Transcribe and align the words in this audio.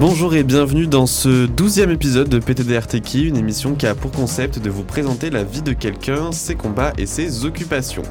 Bonjour 0.00 0.34
et 0.34 0.44
bienvenue 0.44 0.86
dans 0.86 1.04
ce 1.04 1.44
douzième 1.44 1.90
épisode 1.90 2.30
de 2.30 2.38
PTDRTK, 2.38 3.16
une 3.16 3.36
émission 3.36 3.74
qui 3.74 3.86
a 3.86 3.94
pour 3.94 4.10
concept 4.10 4.58
de 4.58 4.70
vous 4.70 4.82
présenter 4.82 5.28
la 5.28 5.44
vie 5.44 5.60
de 5.60 5.74
quelqu'un, 5.74 6.32
ses 6.32 6.54
combats 6.54 6.94
et 6.96 7.04
ses 7.04 7.44
occupations. 7.44 8.04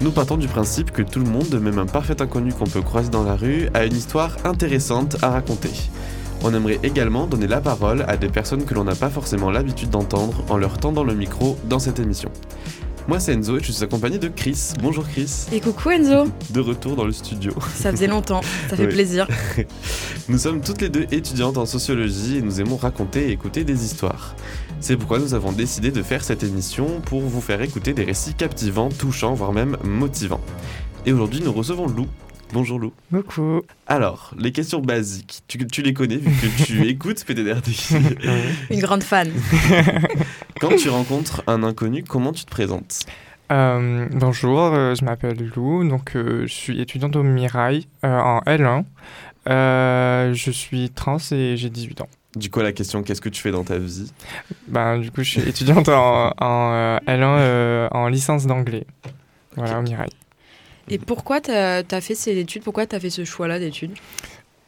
Nous 0.00 0.12
partons 0.12 0.36
du 0.36 0.46
principe 0.46 0.92
que 0.92 1.02
tout 1.02 1.18
le 1.18 1.28
monde, 1.28 1.52
même 1.60 1.80
un 1.80 1.86
parfait 1.86 2.22
inconnu 2.22 2.52
qu'on 2.52 2.66
peut 2.66 2.82
croiser 2.82 3.10
dans 3.10 3.24
la 3.24 3.34
rue, 3.34 3.68
a 3.74 3.84
une 3.84 3.96
histoire 3.96 4.36
intéressante 4.44 5.16
à 5.22 5.30
raconter. 5.30 5.72
On 6.44 6.54
aimerait 6.54 6.78
également 6.84 7.26
donner 7.26 7.48
la 7.48 7.60
parole 7.60 8.04
à 8.06 8.16
des 8.16 8.28
personnes 8.28 8.64
que 8.64 8.74
l'on 8.74 8.84
n'a 8.84 8.94
pas 8.94 9.10
forcément 9.10 9.50
l'habitude 9.50 9.90
d'entendre 9.90 10.44
en 10.50 10.56
leur 10.56 10.78
tendant 10.78 11.02
le 11.02 11.16
micro 11.16 11.58
dans 11.68 11.80
cette 11.80 11.98
émission. 11.98 12.30
Moi 13.06 13.20
c'est 13.20 13.34
Enzo 13.34 13.58
et 13.58 13.62
je 13.62 13.70
suis 13.70 13.84
accompagné 13.84 14.18
de 14.18 14.28
Chris. 14.28 14.72
Bonjour 14.80 15.06
Chris. 15.06 15.46
Et 15.52 15.60
coucou 15.60 15.90
Enzo. 15.90 16.26
De 16.50 16.60
retour 16.60 16.96
dans 16.96 17.04
le 17.04 17.12
studio. 17.12 17.52
Ça 17.74 17.90
faisait 17.90 18.06
longtemps, 18.06 18.40
ça 18.70 18.76
fait 18.76 18.88
plaisir. 18.88 19.28
nous 20.30 20.38
sommes 20.38 20.62
toutes 20.62 20.80
les 20.80 20.88
deux 20.88 21.06
étudiantes 21.12 21.58
en 21.58 21.66
sociologie 21.66 22.38
et 22.38 22.42
nous 22.42 22.62
aimons 22.62 22.76
raconter 22.76 23.28
et 23.28 23.32
écouter 23.32 23.64
des 23.64 23.84
histoires. 23.84 24.34
C'est 24.80 24.96
pourquoi 24.96 25.18
nous 25.18 25.34
avons 25.34 25.52
décidé 25.52 25.90
de 25.90 26.02
faire 26.02 26.24
cette 26.24 26.42
émission 26.44 27.02
pour 27.02 27.20
vous 27.20 27.42
faire 27.42 27.60
écouter 27.60 27.92
des 27.92 28.04
récits 28.04 28.34
captivants, 28.34 28.88
touchants, 28.88 29.34
voire 29.34 29.52
même 29.52 29.76
motivants. 29.84 30.40
Et 31.04 31.12
aujourd'hui 31.12 31.42
nous 31.44 31.52
recevons 31.52 31.86
Lou. 31.86 32.06
Bonjour 32.54 32.78
Lou. 32.78 32.92
Coucou. 33.10 33.62
Alors, 33.86 34.32
les 34.38 34.52
questions 34.52 34.80
basiques, 34.80 35.42
tu, 35.48 35.66
tu 35.66 35.82
les 35.82 35.92
connais 35.92 36.16
vu 36.16 36.30
que 36.30 36.64
tu 36.64 36.86
écoutes 36.88 37.24
PTDRD. 37.24 37.68
Une 38.70 38.80
grande 38.80 39.02
fan. 39.02 39.30
Quand 40.60 40.76
tu 40.76 40.88
rencontres 40.88 41.42
un 41.46 41.62
inconnu, 41.62 42.04
comment 42.04 42.32
tu 42.32 42.44
te 42.44 42.50
présentes? 42.50 43.00
Euh, 43.52 44.06
bonjour, 44.12 44.60
euh, 44.60 44.94
je 44.94 45.04
m'appelle 45.04 45.50
Lou, 45.54 45.86
donc 45.86 46.16
euh, 46.16 46.46
je 46.46 46.52
suis 46.52 46.80
étudiante 46.80 47.14
au 47.16 47.22
Mirail 47.22 47.86
en 48.02 48.40
L1. 48.46 48.84
je 49.46 50.50
suis 50.50 50.90
trans 50.90 51.18
et 51.32 51.56
j'ai 51.56 51.70
18 51.70 52.00
ans. 52.00 52.08
Du 52.36 52.50
coup, 52.50 52.60
la 52.60 52.72
question, 52.72 53.02
qu'est-ce 53.02 53.20
que 53.20 53.28
tu 53.28 53.40
fais 53.40 53.52
dans 53.52 53.64
ta 53.64 53.78
vie? 53.78 54.10
Ben, 54.66 54.98
Du 54.98 55.10
coup, 55.10 55.22
je 55.22 55.30
suis 55.30 55.48
étudiante 55.48 55.88
en, 55.88 56.32
en 56.40 56.98
L1 57.06 57.88
en 57.92 58.08
licence 58.08 58.46
d'anglais. 58.46 58.86
Voilà, 59.56 59.78
au 59.78 59.82
Mirail. 59.82 60.10
Et 60.88 60.98
pourquoi 60.98 61.40
tu 61.40 61.50
as, 61.50 61.82
fait 62.00 62.14
ces 62.14 62.38
études? 62.38 62.62
Pourquoi 62.62 62.86
tu 62.86 62.94
as 62.94 63.00
fait 63.00 63.10
ce 63.10 63.24
choix-là 63.24 63.58
d'études? 63.58 63.94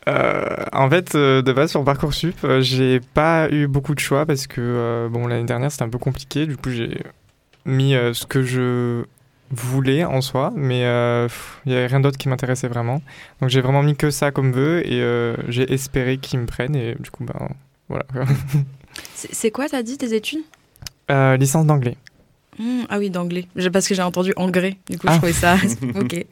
Euh, 0.09 0.45
en 0.73 0.89
fait, 0.89 1.15
euh, 1.15 1.43
de 1.43 1.53
base 1.53 1.71
sur 1.71 1.85
Parcoursup, 1.85 2.37
euh, 2.45 2.61
j'ai 2.61 3.01
pas 3.01 3.49
eu 3.51 3.67
beaucoup 3.67 3.95
de 3.95 4.01
choix 4.01 4.25
parce 4.25 4.47
que 4.47 5.09
bon 5.11 5.27
l'année 5.27 5.45
dernière 5.45 5.73
c'était 5.73 5.85
un 5.85 5.89
peu 5.89 5.99
compliqué. 5.99 6.47
Du 6.47 6.57
coup, 6.57 6.71
j'ai 6.71 7.03
mis 7.65 7.93
ce 7.93 8.25
que 8.27 8.43
je 8.43 9.05
voulais 9.51 10.05
en 10.05 10.21
soi, 10.21 10.53
mais 10.55 10.81
il 10.81 11.73
y 11.73 11.77
avait 11.77 11.87
rien 11.87 12.01
d'autre 12.01 12.19
qui 12.19 12.29
m'intéressait 12.29 12.69
vraiment. 12.69 13.03
Donc 13.41 13.51
j'ai 13.51 13.61
vraiment 13.61 13.83
mis 13.83 13.97
que 13.97 14.11
ça 14.11 14.31
comme 14.31 14.53
vœu 14.53 14.87
et 14.87 15.35
j'ai 15.49 15.73
espéré 15.73 16.19
qu'ils 16.19 16.41
me 16.41 16.47
prennent 16.47 16.77
et 16.77 16.95
du 16.95 17.11
coup 17.11 17.25
ben 17.25 17.49
voilà. 17.89 18.05
C'est 19.15 19.51
quoi 19.51 19.69
t'as 19.69 19.83
dit 19.83 19.99
tes 19.99 20.15
études? 20.15 20.45
Licence 21.09 21.67
d'anglais. 21.67 21.97
Mmh, 22.59 22.83
ah 22.89 22.99
oui, 22.99 23.11
d'anglais. 23.11 23.47
Parce 23.73 23.87
que 23.87 23.95
j'ai 23.95 24.03
entendu 24.03 24.33
anglais. 24.37 24.77
Du 24.89 24.99
coup, 24.99 25.07
je 25.07 25.13
ah. 25.13 25.17
trouvais 25.17 25.33
ça. 25.33 25.57
ok. 25.95 26.27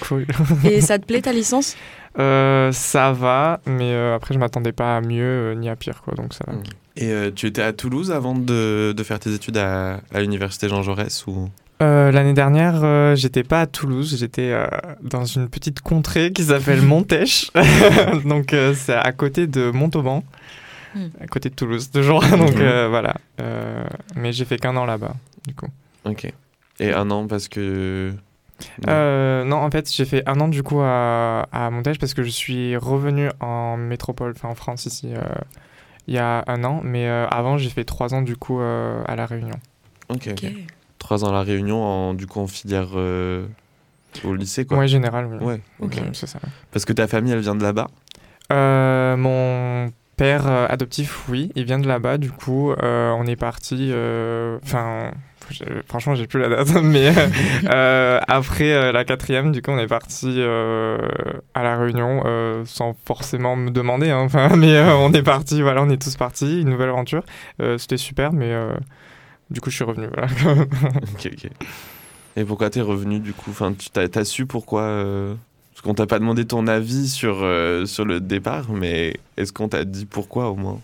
Cool. 0.00 0.26
Et 0.64 0.80
ça 0.80 0.98
te 0.98 1.06
plaît 1.06 1.22
ta 1.22 1.32
licence? 1.32 1.76
Euh, 2.18 2.72
Ça 2.72 3.12
va, 3.12 3.60
mais 3.66 3.92
euh, 3.92 4.16
après, 4.16 4.34
je 4.34 4.38
m'attendais 4.38 4.72
pas 4.72 4.96
à 4.96 5.00
mieux 5.00 5.24
euh, 5.24 5.54
ni 5.54 5.68
à 5.68 5.76
pire, 5.76 6.02
quoi. 6.02 6.14
Donc 6.14 6.34
ça 6.34 6.44
va. 6.46 6.54
Mmh. 6.54 6.62
Et 6.96 7.32
tu 7.34 7.46
étais 7.46 7.62
à 7.62 7.72
Toulouse 7.72 8.10
avant 8.10 8.34
de, 8.34 8.92
de 8.94 9.02
faire 9.04 9.18
tes 9.18 9.32
études 9.32 9.56
à, 9.56 10.00
à 10.12 10.20
l'université 10.20 10.68
Jean 10.68 10.82
Jaurès 10.82 11.26
ou? 11.26 11.48
L'année 11.80 12.34
dernière, 12.34 13.16
j'étais 13.16 13.42
pas 13.42 13.62
à 13.62 13.66
Toulouse, 13.66 14.14
j'étais 14.18 14.54
dans 15.00 15.24
une 15.24 15.48
petite 15.48 15.80
contrée 15.80 16.30
qui 16.30 16.44
s'appelle 16.44 16.82
Montèche. 16.86 17.50
donc 18.26 18.54
c'est 18.74 18.92
à 18.92 19.12
côté 19.12 19.46
de 19.46 19.70
Montauban, 19.70 20.24
mmh. 20.94 21.00
à 21.22 21.26
côté 21.26 21.48
de 21.48 21.54
Toulouse, 21.54 21.90
toujours. 21.90 22.22
donc 22.22 22.56
voilà. 22.56 23.14
mais 24.16 24.32
j'ai 24.32 24.44
fait 24.44 24.58
qu'un 24.58 24.76
an 24.76 24.84
là-bas 24.84 25.14
du 25.46 25.54
coup. 25.54 25.68
Ok. 26.04 26.32
Et 26.78 26.92
un 26.92 27.10
an 27.10 27.26
parce 27.26 27.48
que. 27.48 28.14
Euh, 28.88 29.44
non, 29.44 29.56
en 29.56 29.70
fait, 29.70 29.90
j'ai 29.90 30.04
fait 30.04 30.22
un 30.28 30.38
an 30.40 30.48
du 30.48 30.62
coup 30.62 30.80
à, 30.80 31.48
à 31.50 31.70
Montage 31.70 31.98
parce 31.98 32.12
que 32.12 32.22
je 32.22 32.28
suis 32.28 32.76
revenu 32.76 33.30
en 33.40 33.76
métropole, 33.78 34.32
enfin 34.36 34.48
en 34.48 34.54
France 34.54 34.84
ici, 34.86 35.12
euh, 35.14 35.22
il 36.06 36.14
y 36.14 36.18
a 36.18 36.44
un 36.46 36.62
an. 36.64 36.80
Mais 36.84 37.08
euh, 37.08 37.26
avant, 37.28 37.56
j'ai 37.56 37.70
fait 37.70 37.84
trois 37.84 38.12
ans 38.14 38.22
du 38.22 38.36
coup 38.36 38.60
à 38.60 39.14
La 39.16 39.26
Réunion. 39.26 39.58
Ok. 40.08 40.28
Trois 40.98 41.24
ans 41.24 41.30
à 41.30 41.32
La 41.32 41.42
Réunion, 41.42 41.82
en, 41.82 42.14
du 42.14 42.26
coup 42.26 42.40
en 42.40 42.46
filière 42.46 42.94
au 44.24 44.34
lycée 44.34 44.66
quoi. 44.66 44.76
Ouais, 44.76 44.88
général. 44.88 45.26
Ouais, 45.42 45.60
ok. 45.78 45.98
c'est 46.12 46.26
ça. 46.26 46.38
Parce 46.70 46.84
que 46.84 46.92
ta 46.92 47.06
famille, 47.06 47.32
elle 47.32 47.40
vient 47.40 47.54
de 47.54 47.62
là-bas? 47.62 47.88
Mon 49.16 49.90
père 50.16 50.46
adoptif, 50.46 51.28
oui, 51.30 51.50
il 51.54 51.64
vient 51.64 51.78
de 51.78 51.88
là-bas. 51.88 52.18
Du 52.18 52.30
coup, 52.30 52.72
on 52.72 53.26
est 53.26 53.36
parti. 53.36 53.90
Enfin 54.62 55.12
franchement, 55.86 56.14
j'ai 56.14 56.26
plus 56.26 56.40
la 56.40 56.48
date, 56.48 56.70
mais 56.82 57.12
euh, 57.64 58.20
après 58.28 58.72
euh, 58.72 58.92
la 58.92 59.04
quatrième, 59.04 59.52
du 59.52 59.62
coup, 59.62 59.70
on 59.70 59.78
est 59.78 59.86
parti 59.86 60.26
euh, 60.28 60.98
à 61.54 61.62
la 61.62 61.76
Réunion 61.76 62.22
sans 62.64 62.94
forcément 63.04 63.56
me 63.56 63.70
demander, 63.70 64.10
hein, 64.10 64.28
mais 64.56 64.80
on 64.80 65.12
est 65.12 65.22
parti, 65.22 65.62
voilà, 65.62 65.82
on 65.82 65.90
est 65.90 66.00
tous 66.00 66.16
partis, 66.16 66.60
une 66.60 66.70
nouvelle 66.70 66.90
aventure. 66.90 67.22
C'était 67.78 67.96
super, 67.96 68.32
mais 68.32 68.54
du 69.50 69.60
coup, 69.60 69.70
je 69.70 69.76
suis 69.76 69.84
revenu, 69.84 70.08
voilà. 70.14 70.28
ok, 71.14 71.30
ok. 71.32 71.50
Et 72.36 72.44
pourquoi 72.44 72.70
t'es 72.70 72.80
revenu, 72.80 73.18
du 73.18 73.32
coup? 73.32 73.50
Enfin, 73.50 73.74
tu 73.74 73.90
as, 74.00 74.24
su 74.24 74.46
pourquoi 74.46 75.04
Parce 75.72 75.82
qu'on 75.82 75.94
t'a 75.94 76.06
pas 76.06 76.18
demandé 76.18 76.44
ton 76.44 76.66
avis 76.66 77.08
sur, 77.08 77.46
sur 77.86 78.04
le 78.04 78.20
départ, 78.20 78.70
mais 78.70 79.16
est-ce 79.36 79.52
qu'on 79.52 79.68
t'a 79.68 79.84
dit 79.84 80.06
pourquoi 80.06 80.50
au 80.50 80.56
moins? 80.56 80.80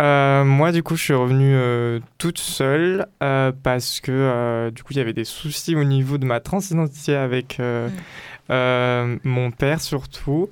Euh, 0.00 0.44
moi, 0.44 0.72
du 0.72 0.82
coup, 0.82 0.96
je 0.96 1.02
suis 1.02 1.14
revenue 1.14 1.54
euh, 1.54 2.00
toute 2.18 2.38
seule 2.38 3.06
euh, 3.22 3.52
parce 3.62 4.00
que 4.00 4.70
du 4.74 4.82
coup, 4.82 4.92
il 4.92 4.98
y 4.98 5.00
avait 5.00 5.12
des 5.12 5.24
soucis 5.24 5.74
au 5.74 5.84
niveau 5.84 6.18
de 6.18 6.24
ma 6.24 6.40
transidentité 6.40 7.14
avec 7.14 7.58
mm. 7.58 9.18
mon 9.24 9.50
père 9.50 9.80
surtout. 9.80 10.50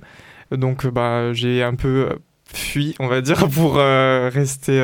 Donc, 0.51 0.87
bah, 0.87 1.33
j'ai 1.33 1.63
un 1.63 1.75
peu 1.75 2.19
fui, 2.53 2.95
on 2.99 3.09
va 3.09 3.21
dire, 3.21 3.49
pour 3.55 3.77
rester 3.77 4.81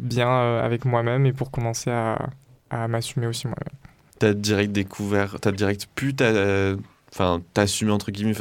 bien 0.00 0.60
avec 0.60 0.84
moi-même 0.84 1.26
et 1.26 1.32
pour 1.32 1.50
commencer 1.50 1.90
à, 1.90 2.30
à 2.70 2.88
m'assumer 2.88 3.26
aussi 3.26 3.46
moi-même. 3.46 3.78
T'as 4.18 4.32
direct 4.32 4.72
découvert, 4.72 5.36
t'as 5.40 5.52
direct 5.52 5.88
pu 5.94 6.14
enfin, 7.12 7.42
t'assumer 7.52 7.92
entre 7.92 8.10
guillemets, 8.10 8.34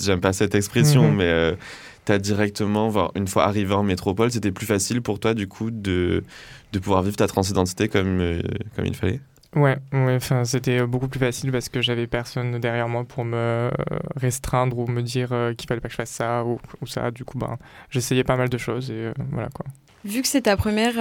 j'aime 0.00 0.20
pas 0.20 0.32
cette 0.32 0.54
expression, 0.54 1.12
mm-hmm. 1.12 1.16
mais 1.16 1.56
tu 2.04 2.12
as 2.12 2.18
directement, 2.18 3.10
une 3.14 3.28
fois 3.28 3.44
arrivé 3.44 3.74
en 3.74 3.82
métropole, 3.82 4.30
c'était 4.30 4.52
plus 4.52 4.66
facile 4.66 5.02
pour 5.02 5.20
toi, 5.20 5.34
du 5.34 5.48
coup, 5.48 5.70
de, 5.70 6.24
de 6.72 6.78
pouvoir 6.78 7.02
vivre 7.02 7.16
ta 7.16 7.26
transidentité 7.26 7.88
comme, 7.88 8.20
euh, 8.20 8.42
comme 8.76 8.86
il 8.86 8.94
fallait? 8.94 9.20
Ouais, 9.56 9.78
ouais 9.92 10.18
c'était 10.44 10.86
beaucoup 10.86 11.08
plus 11.08 11.18
facile 11.18 11.50
parce 11.50 11.68
que 11.68 11.82
j'avais 11.82 12.06
personne 12.06 12.60
derrière 12.60 12.88
moi 12.88 13.02
pour 13.02 13.24
me 13.24 13.68
restreindre 14.14 14.78
ou 14.78 14.86
me 14.86 15.02
dire 15.02 15.30
euh, 15.32 15.54
qu'il 15.54 15.66
fallait 15.66 15.80
pas 15.80 15.88
que 15.88 15.92
je 15.92 15.96
fasse 15.96 16.10
ça 16.10 16.44
ou, 16.44 16.60
ou 16.80 16.86
ça. 16.86 17.10
Du 17.10 17.24
coup, 17.24 17.36
ben, 17.36 17.58
j'essayais 17.90 18.22
pas 18.22 18.36
mal 18.36 18.48
de 18.48 18.58
choses 18.58 18.92
et 18.92 19.06
euh, 19.06 19.12
voilà 19.32 19.48
quoi. 19.48 19.66
Vu 20.04 20.22
que 20.22 20.28
c'est 20.28 20.42
ta 20.42 20.56
première 20.56 20.98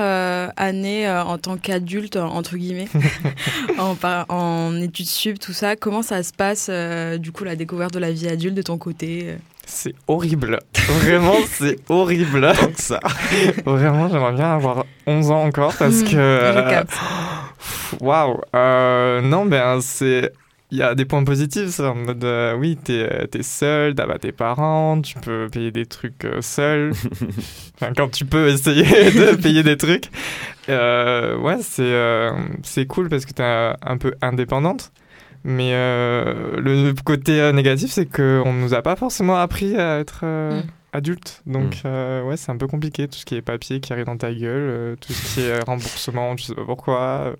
année 0.57 1.09
en 1.09 1.37
tant 1.37 1.55
qu'adulte, 1.55 2.17
entre 2.17 2.57
guillemets, 2.57 2.89
en, 3.77 3.95
en 4.27 4.75
études 4.75 5.05
sup, 5.05 5.39
tout 5.39 5.53
ça, 5.53 5.77
comment 5.77 6.01
ça 6.01 6.21
se 6.21 6.33
passe, 6.33 6.69
du 7.17 7.31
coup, 7.31 7.45
la 7.45 7.55
découverte 7.55 7.93
de 7.93 7.99
la 7.99 8.11
vie 8.11 8.27
adulte 8.27 8.55
de 8.55 8.61
ton 8.61 8.77
côté 8.77 9.37
c'est 9.69 9.93
horrible. 10.07 10.59
Vraiment, 10.87 11.35
c'est 11.47 11.77
horrible. 11.89 12.51
Ça. 12.75 12.99
Vraiment, 13.65 14.09
j'aimerais 14.09 14.33
bien 14.33 14.55
avoir 14.55 14.85
11 15.05 15.31
ans 15.31 15.43
encore 15.43 15.75
parce 15.77 16.03
que. 16.03 16.15
Euh, 16.15 16.83
waouh. 18.01 18.41
Euh, 18.55 19.21
non, 19.21 19.45
ben, 19.45 19.79
c'est. 19.81 20.33
Il 20.71 20.77
y 20.77 20.83
a 20.83 20.93
des 20.93 21.05
points 21.05 21.23
positifs, 21.23 21.79
en 21.79 21.95
mode 21.95 22.23
euh, 22.23 22.55
oui, 22.55 22.77
t'es 22.77 23.27
es 23.33 23.41
seul, 23.41 23.95
t'as 23.95 24.05
pas 24.05 24.19
tes 24.19 24.31
parents, 24.31 25.01
tu 25.01 25.15
peux 25.15 25.47
payer 25.51 25.71
des 25.71 25.87
trucs 25.87 26.27
seul. 26.41 26.91
enfin, 27.81 27.91
quand 27.97 28.09
tu 28.09 28.23
peux 28.23 28.49
essayer 28.49 28.83
de 29.11 29.35
payer 29.35 29.63
des 29.63 29.77
trucs. 29.77 30.11
ouais, 30.67 31.57
c'est 31.61 32.29
c'est 32.61 32.85
cool 32.85 33.09
parce 33.09 33.25
que 33.25 33.33
t'es 33.33 33.43
un 33.43 33.97
peu 33.97 34.13
indépendante. 34.21 34.91
Mais 35.43 35.71
euh, 35.73 36.59
le 36.59 36.93
côté 37.03 37.39
euh, 37.39 37.51
négatif, 37.51 37.91
c'est 37.91 38.05
qu'on 38.05 38.53
ne 38.53 38.61
nous 38.61 38.73
a 38.73 38.81
pas 38.81 38.95
forcément 38.95 39.37
appris 39.37 39.75
à 39.77 39.99
être 39.99 40.21
euh, 40.23 40.61
mm. 40.61 40.63
adulte. 40.93 41.41
Donc, 41.45 41.83
mm. 41.83 42.25
ouais, 42.25 42.37
c'est 42.37 42.51
un 42.51 42.57
peu 42.57 42.67
compliqué. 42.67 43.07
Tout 43.07 43.17
ce 43.17 43.25
qui 43.25 43.35
est 43.35 43.41
papier 43.41 43.79
qui 43.79 43.93
arrive 43.93 44.05
dans 44.05 44.17
ta 44.17 44.33
gueule, 44.33 44.97
tout 44.99 45.13
ce 45.13 45.33
qui 45.33 45.41
est 45.41 45.63
remboursement, 45.63 46.35
je 46.37 46.45
sais 46.45 46.55
pas 46.55 46.65
pourquoi. 46.65 47.35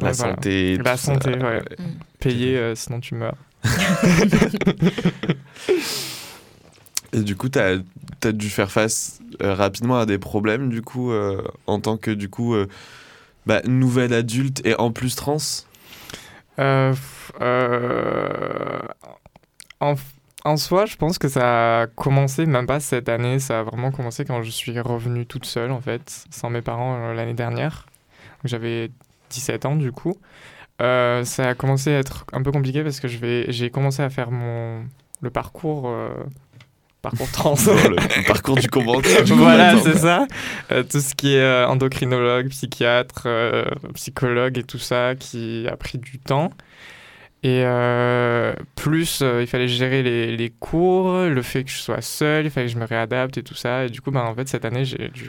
La 0.00 0.12
santé. 0.12 0.76
La 0.78 0.96
santé, 0.96 1.30
ouais. 1.30 1.60
Mm. 1.60 1.84
Payer, 2.20 2.72
sinon 2.74 3.00
tu 3.00 3.14
meurs. 3.14 3.36
Et 7.14 7.20
du 7.20 7.36
coup, 7.36 7.48
tu 7.48 7.60
as, 7.60 7.78
as, 8.24 8.32
dû 8.32 8.50
faire 8.50 8.72
face 8.72 9.20
rapidement 9.40 9.98
à 10.00 10.06
des 10.06 10.18
problèmes, 10.18 10.68
du 10.68 10.82
coup, 10.82 11.12
en 11.66 11.80
tant 11.80 11.96
que, 11.96 12.10
du 12.10 12.28
coup, 12.28 12.54
bah, 13.46 13.62
nouvelle 13.66 14.12
adulte 14.12 14.62
et 14.66 14.74
en 14.74 14.90
plus 14.90 15.14
trans? 15.14 15.38
Euh, 16.58 16.94
euh, 17.40 18.80
en, 19.80 20.56
soi, 20.56 20.86
je 20.86 20.96
pense 20.96 21.18
que 21.18 21.28
ça 21.28 21.82
a 21.82 21.86
commencé, 21.86 22.46
même 22.46 22.66
pas 22.66 22.80
cette 22.80 23.08
année, 23.08 23.38
ça 23.38 23.60
a 23.60 23.62
vraiment 23.62 23.90
commencé 23.90 24.24
quand 24.24 24.42
je 24.42 24.50
suis 24.50 24.78
revenue 24.80 25.26
toute 25.26 25.46
seule, 25.46 25.72
en 25.72 25.80
fait, 25.80 26.26
sans 26.30 26.50
mes 26.50 26.62
parents 26.62 26.96
euh, 26.96 27.14
l'année 27.14 27.34
dernière. 27.34 27.86
J'avais 28.44 28.90
17 29.30 29.66
ans, 29.66 29.76
du 29.76 29.92
coup. 29.92 30.16
Ça 30.80 31.48
a 31.48 31.54
commencé 31.54 31.94
à 31.94 31.98
être 31.98 32.26
un 32.32 32.42
peu 32.42 32.52
compliqué 32.52 32.82
parce 32.82 33.00
que 33.00 33.08
j'ai 33.08 33.70
commencé 33.70 34.02
à 34.02 34.10
faire 34.10 34.30
mon, 34.30 34.84
le 35.22 35.30
parcours. 35.30 35.88
Euh, 37.04 37.10
parcours 37.10 37.30
trans. 37.32 37.54
le 37.66 38.26
parcours 38.26 38.56
du 38.56 38.68
combattant. 38.68 39.08
voilà, 39.36 39.78
c'est 39.80 39.98
ça. 39.98 40.26
tout 40.68 41.00
ce 41.00 41.14
qui 41.14 41.34
est 41.34 41.64
endocrinologue, 41.64 42.48
psychiatre, 42.48 43.28
psychologue 43.94 44.58
et 44.58 44.64
tout 44.64 44.78
ça 44.78 45.14
qui 45.14 45.66
a 45.70 45.76
pris 45.76 45.98
du 45.98 46.18
temps. 46.18 46.50
Et 47.44 47.62
euh, 47.62 48.54
plus, 48.74 49.20
euh, 49.20 49.42
il 49.42 49.46
fallait 49.46 49.68
gérer 49.68 50.02
les, 50.02 50.34
les, 50.34 50.48
cours, 50.48 51.12
le 51.24 51.42
fait 51.42 51.62
que 51.62 51.70
je 51.70 51.76
sois 51.76 52.00
seul, 52.00 52.46
il 52.46 52.50
fallait 52.50 52.68
que 52.68 52.72
je 52.72 52.78
me 52.78 52.86
réadapte 52.86 53.36
et 53.36 53.42
tout 53.42 53.54
ça. 53.54 53.84
Et 53.84 53.90
du 53.90 54.00
coup, 54.00 54.10
ben, 54.10 54.22
en 54.22 54.34
fait, 54.34 54.48
cette 54.48 54.64
année, 54.64 54.86
j'ai 54.86 55.10
dû 55.10 55.28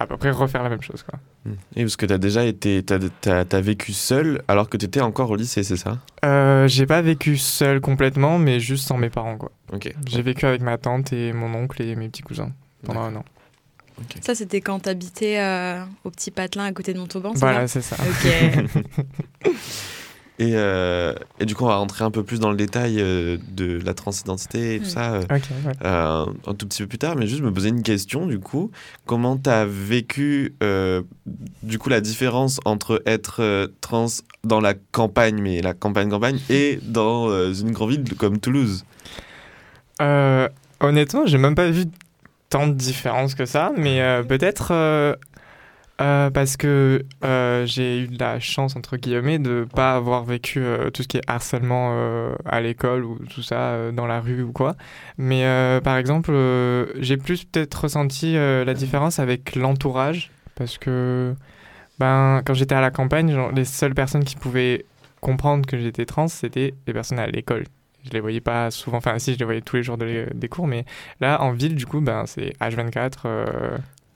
à 0.00 0.06
peu 0.06 0.16
près 0.16 0.30
refaire 0.30 0.62
la 0.62 0.70
même 0.70 0.82
chose. 0.82 1.02
Quoi. 1.02 1.18
Hmm. 1.44 1.56
Et 1.76 1.82
parce 1.82 1.96
que 1.96 2.06
tu 2.06 2.12
as 2.12 2.18
déjà 2.18 2.44
été, 2.44 2.82
tu 2.82 2.92
as, 2.94 3.60
vécu 3.60 3.92
seul 3.92 4.42
alors 4.48 4.68
que 4.68 4.78
tu 4.78 4.86
étais 4.86 5.02
encore 5.02 5.30
au 5.30 5.36
lycée, 5.36 5.62
c'est 5.62 5.76
ça? 5.76 5.98
Euh, 6.24 6.66
J'ai 6.66 6.86
pas 6.86 7.02
vécu 7.02 7.36
seul 7.36 7.80
complètement, 7.80 8.38
mais 8.38 8.60
juste 8.60 8.86
sans 8.88 8.96
mes 8.96 9.10
parents. 9.10 9.36
Quoi. 9.36 9.52
Ok. 9.72 9.94
J'ai 10.06 10.22
vécu 10.22 10.46
avec 10.46 10.62
ma 10.62 10.78
tante 10.78 11.12
et 11.12 11.32
mon 11.34 11.54
oncle 11.54 11.82
et 11.82 11.94
mes 11.96 12.08
petits 12.08 12.22
cousins 12.22 12.50
pendant 12.84 13.02
un 13.02 13.16
an. 13.16 13.24
Ça, 14.22 14.34
c'était 14.34 14.62
quand 14.62 14.80
tu 14.80 14.88
habitais 14.88 15.38
au 16.04 16.10
petit 16.10 16.30
patelin 16.30 16.64
à 16.64 16.72
côté 16.72 16.94
de 16.94 16.98
Montauban 16.98 17.32
Voilà, 17.34 17.68
c'est 17.68 17.82
ça. 17.82 17.96
Ok. 18.00 18.80
Euh, 20.40 21.14
et, 21.38 21.44
du 21.44 21.54
coup, 21.54 21.64
on 21.64 21.68
va 21.68 21.76
rentrer 21.76 22.04
un 22.04 22.10
peu 22.10 22.22
plus 22.22 22.40
dans 22.40 22.50
le 22.50 22.56
détail 22.56 22.96
euh, 22.98 23.36
de 23.52 23.78
la 23.84 23.94
transidentité 23.94 24.76
et 24.76 24.80
tout 24.80 24.86
ça 24.86 25.14
euh, 25.14 26.26
un 26.46 26.54
tout 26.54 26.66
petit 26.66 26.82
peu 26.82 26.88
plus 26.88 26.98
tard. 26.98 27.16
Mais 27.16 27.26
juste 27.26 27.42
me 27.42 27.52
poser 27.52 27.68
une 27.68 27.82
question, 27.82 28.26
du 28.26 28.38
coup. 28.38 28.70
Comment 29.06 29.36
tu 29.36 29.50
as 29.50 29.66
vécu, 29.66 30.54
du 31.62 31.78
coup, 31.78 31.88
la 31.88 32.00
différence 32.00 32.60
entre 32.64 33.02
être 33.06 33.70
trans 33.80 34.06
dans 34.44 34.60
la 34.60 34.74
campagne, 34.74 35.40
mais 35.40 35.60
la 35.60 35.74
campagne-campagne, 35.74 36.38
et 36.50 36.78
dans 36.82 37.52
une 37.52 37.72
grande 37.72 37.90
ville 37.90 38.16
comme 38.16 38.38
Toulouse? 38.38 38.84
Honnêtement, 40.00 41.26
j'ai 41.26 41.38
même 41.38 41.54
pas 41.54 41.70
vu 41.70 41.84
tant 42.48 42.66
de 42.66 42.72
différence 42.72 43.34
que 43.34 43.44
ça, 43.44 43.70
mais 43.76 44.00
peut-être 44.26 44.72
euh, 46.00 46.30
parce 46.30 46.56
que 46.56 47.04
euh, 47.24 47.66
j'ai 47.66 48.00
eu 48.00 48.08
de 48.08 48.18
la 48.18 48.40
chance, 48.40 48.74
entre 48.74 48.96
guillemets, 48.96 49.38
de 49.38 49.50
ne 49.50 49.64
pas 49.64 49.94
avoir 49.94 50.24
vécu 50.24 50.60
euh, 50.60 50.88
tout 50.90 51.02
ce 51.02 51.08
qui 51.08 51.18
est 51.18 51.22
harcèlement 51.26 51.94
à 52.46 52.60
l'école 52.60 53.04
ou 53.04 53.18
tout 53.26 53.42
ça 53.42 53.92
dans 53.92 54.06
la 54.06 54.20
rue 54.20 54.42
ou 54.42 54.52
quoi. 54.52 54.76
Mais 55.18 55.44
par 55.82 55.96
exemple, 55.96 56.32
j'ai 56.98 57.16
plus 57.16 57.44
peut-être 57.44 57.74
ressenti 57.74 58.34
la 58.34 58.74
différence 58.74 59.18
avec 59.18 59.56
l'entourage. 59.56 60.30
Parce 60.54 60.78
que 60.78 61.34
ben, 61.98 62.42
quand 62.44 62.54
j'étais 62.54 62.74
à 62.74 62.80
la 62.80 62.90
campagne, 62.90 63.36
les 63.54 63.64
seules 63.64 63.94
personnes 63.94 64.24
qui 64.24 64.36
pouvaient 64.36 64.84
comprendre 65.20 65.66
que 65.66 65.78
j'étais 65.78 66.06
trans, 66.06 66.28
c'était 66.28 66.74
les 66.86 66.92
personnes 66.92 67.18
à 67.18 67.26
l'école. 67.26 67.64
Je 68.04 68.10
les 68.10 68.20
voyais 68.20 68.40
pas 68.40 68.70
souvent, 68.70 68.98
enfin 68.98 69.18
si, 69.18 69.34
je 69.34 69.38
les 69.38 69.44
voyais 69.44 69.60
tous 69.60 69.76
les 69.76 69.82
jours 69.82 69.98
des 69.98 70.48
cours, 70.50 70.66
mais 70.66 70.84
là, 71.20 71.42
en 71.42 71.52
ville, 71.52 71.74
du 71.74 71.86
coup, 71.86 72.00
ben, 72.00 72.24
c'est 72.26 72.54
H24 72.60 73.26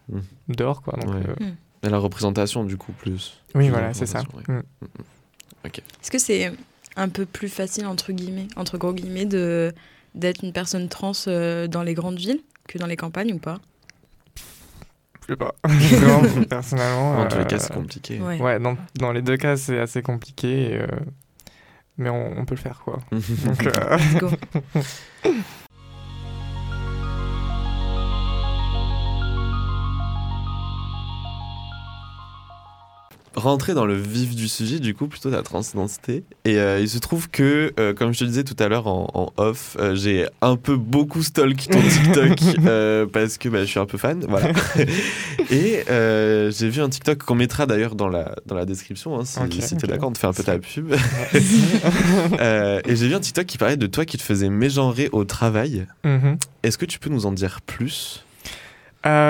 mmh. 0.08 0.20
dehors, 0.48 0.82
quoi. 0.82 0.98
Donc, 0.98 1.14
mmh 1.14 1.44
la 1.90 1.98
représentation, 1.98 2.64
du 2.64 2.76
coup, 2.76 2.92
plus. 2.92 3.40
Oui, 3.54 3.69
voilà, 3.69 3.94
c'est 3.94 4.06
ça. 4.06 4.22
Mm. 4.22 4.52
Mm, 4.52 4.62
mm, 4.82 5.66
Est-ce 5.66 6.10
que 6.10 6.19
c'est 6.19 6.52
un 6.96 7.08
peu 7.08 7.26
plus 7.26 7.48
facile, 7.48 7.86
entre 7.86 8.12
guillemets, 8.12 8.48
entre 8.56 8.78
gros 8.78 8.92
guillemets, 8.92 9.26
de, 9.26 9.72
d'être 10.14 10.44
une 10.44 10.52
personne 10.52 10.88
trans 10.88 11.12
euh, 11.26 11.66
dans 11.66 11.82
les 11.82 11.94
grandes 11.94 12.19
villes 12.19 12.40
que 12.69 12.78
dans 12.78 12.86
les 12.86 12.96
campagnes 12.96 13.32
ou 13.32 13.38
pas? 13.38 13.60
Je 15.22 15.32
sais 15.32 15.36
pas. 15.36 15.54
personnellement. 16.48 17.20
En 17.20 17.28
tous 17.28 17.38
les 17.38 17.46
cas, 17.46 17.58
c'est 17.58 17.72
euh, 17.72 17.76
compliqué. 17.76 18.20
Ouais, 18.20 18.60
dans, 18.60 18.76
dans, 18.96 19.12
les 19.12 19.22
deux 19.22 19.36
cas, 19.36 19.56
c'est 19.56 19.78
assez 19.78 20.02
compliqué. 20.02 20.78
Euh, 20.81 20.86
mais 21.96 22.10
on, 22.10 22.38
on, 22.38 22.44
peut 22.44 22.54
le 22.54 22.60
faire, 22.60 22.81
quoi. 22.84 22.98
Donc, 23.10 23.62
Let's 25.25 25.34
rentrer 33.44 33.75
dans 33.75 33.87
le 33.87 33.94
vif 33.94 34.35
du 34.35 34.49
sujet, 34.49 34.81
du 34.81 34.94
coup, 34.94 35.06
plutôt 35.06 35.31
de 35.31 35.37
la 35.37 35.43
transidentité. 35.43 36.25
Et 36.44 36.58
euh, 36.58 36.81
il 36.81 36.88
se 36.88 36.99
trouve 36.99 37.31
que, 37.31 37.73
euh, 37.79 37.94
comme 37.94 38.12
je 38.12 38.20
te 38.20 38.25
disais 38.25 38.44
tout 38.44 38.56
à 38.58 38.69
l'heure 38.69 38.87
en, 38.87 39.32
off, 39.37 39.76
euh, 39.79 39.94
j'ai 39.94 40.26
un 40.41 40.56
peu 40.56 40.76
beaucoup 40.76 41.23
stalk 41.23 41.69
ton 41.69 41.81
TikTok 41.88 43.11
parce 43.12 43.38
que 43.38 43.49
bah, 43.49 43.61
je 43.61 43.67
suis 43.67 43.79
un 43.79 43.87
peu 43.87 43.99
fan. 43.99 44.25
Voilà. 44.29 44.49
et 45.50 45.85
j'ai 46.50 46.69
vu 46.69 46.81
un 46.81 46.88
TikTok 46.88 47.19
qu'on 47.19 47.35
mettra 47.35 47.67
d'ailleurs 47.67 47.94
dans 47.94 48.08
la, 48.08 48.35
dans 48.46 48.56
la 48.56 48.64
description, 48.64 49.20
hein, 49.20 49.25
si, 49.25 49.38
si 49.62 49.76
tu 49.76 49.85
es 49.85 49.88
d'accord, 49.88 50.08
on 50.08 50.12
te 50.12 50.19
fait 50.19 50.26
un 50.26 50.32
peu 50.32 50.43
ta 50.43 50.58
pub. 50.58 50.93
et 52.85 52.96
j'ai 52.96 53.08
vu 53.08 53.14
un 53.14 53.20
TikTok 53.20 53.46
qui 53.46 53.58
parlait 53.58 53.76
de 53.76 53.87
toi 53.87 54.05
qui 54.05 54.17
te 54.17 54.23
faisait 54.23 54.50
mégenrer 54.50 55.08
au 55.12 55.25
travail. 55.25 55.87
Mm-hmm. 56.05 56.37
Est-ce 56.62 56.79
que 56.79 56.87
tu 56.87 56.99
peux 56.99 57.11
nous 57.11 57.26
en 57.26 57.32
dire 57.32 57.61
plus? 57.61 58.25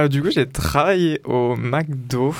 Du 0.09 0.23
coup, 0.23 0.31
j'ai 0.31 0.47
travaillé 0.47 1.21
au 1.25 1.57
McDo. 1.57 2.33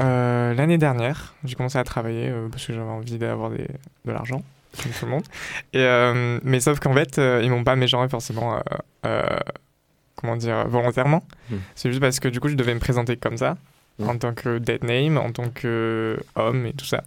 Euh, 0.00 0.54
l'année 0.54 0.78
dernière, 0.78 1.34
j'ai 1.44 1.54
commencé 1.54 1.78
à 1.78 1.84
travailler 1.84 2.28
euh, 2.28 2.48
parce 2.48 2.66
que 2.66 2.72
j'avais 2.72 2.86
envie 2.86 3.18
d'avoir 3.18 3.50
de 3.50 3.66
l'argent, 4.06 4.42
comme 4.82 4.92
tout 4.92 5.04
le 5.04 5.10
monde. 5.10 5.24
Et, 5.72 5.78
euh, 5.78 6.38
mais 6.42 6.60
sauf 6.60 6.78
qu'en 6.78 6.94
fait, 6.94 7.20
ils 7.42 7.50
m'ont 7.50 7.64
pas 7.64 7.76
mégenré 7.76 8.08
forcément, 8.08 8.60
comment 10.16 10.36
dire, 10.36 10.66
volontairement. 10.68 11.24
Hmm. 11.50 11.56
C'est 11.74 11.90
juste 11.90 12.00
parce 12.00 12.20
que 12.20 12.28
du 12.28 12.40
coup, 12.40 12.48
je 12.48 12.54
devais 12.54 12.74
me 12.74 12.80
présenter 12.80 13.16
comme 13.16 13.36
ça, 13.36 13.56
hmm. 13.98 14.08
en 14.08 14.18
tant 14.18 14.34
que 14.34 14.58
dead 14.58 14.84
name, 14.84 15.18
en 15.18 15.32
tant 15.32 15.48
que 15.50 16.18
homme 16.36 16.66
et 16.66 16.72
tout 16.72 16.86
ça. 16.86 17.02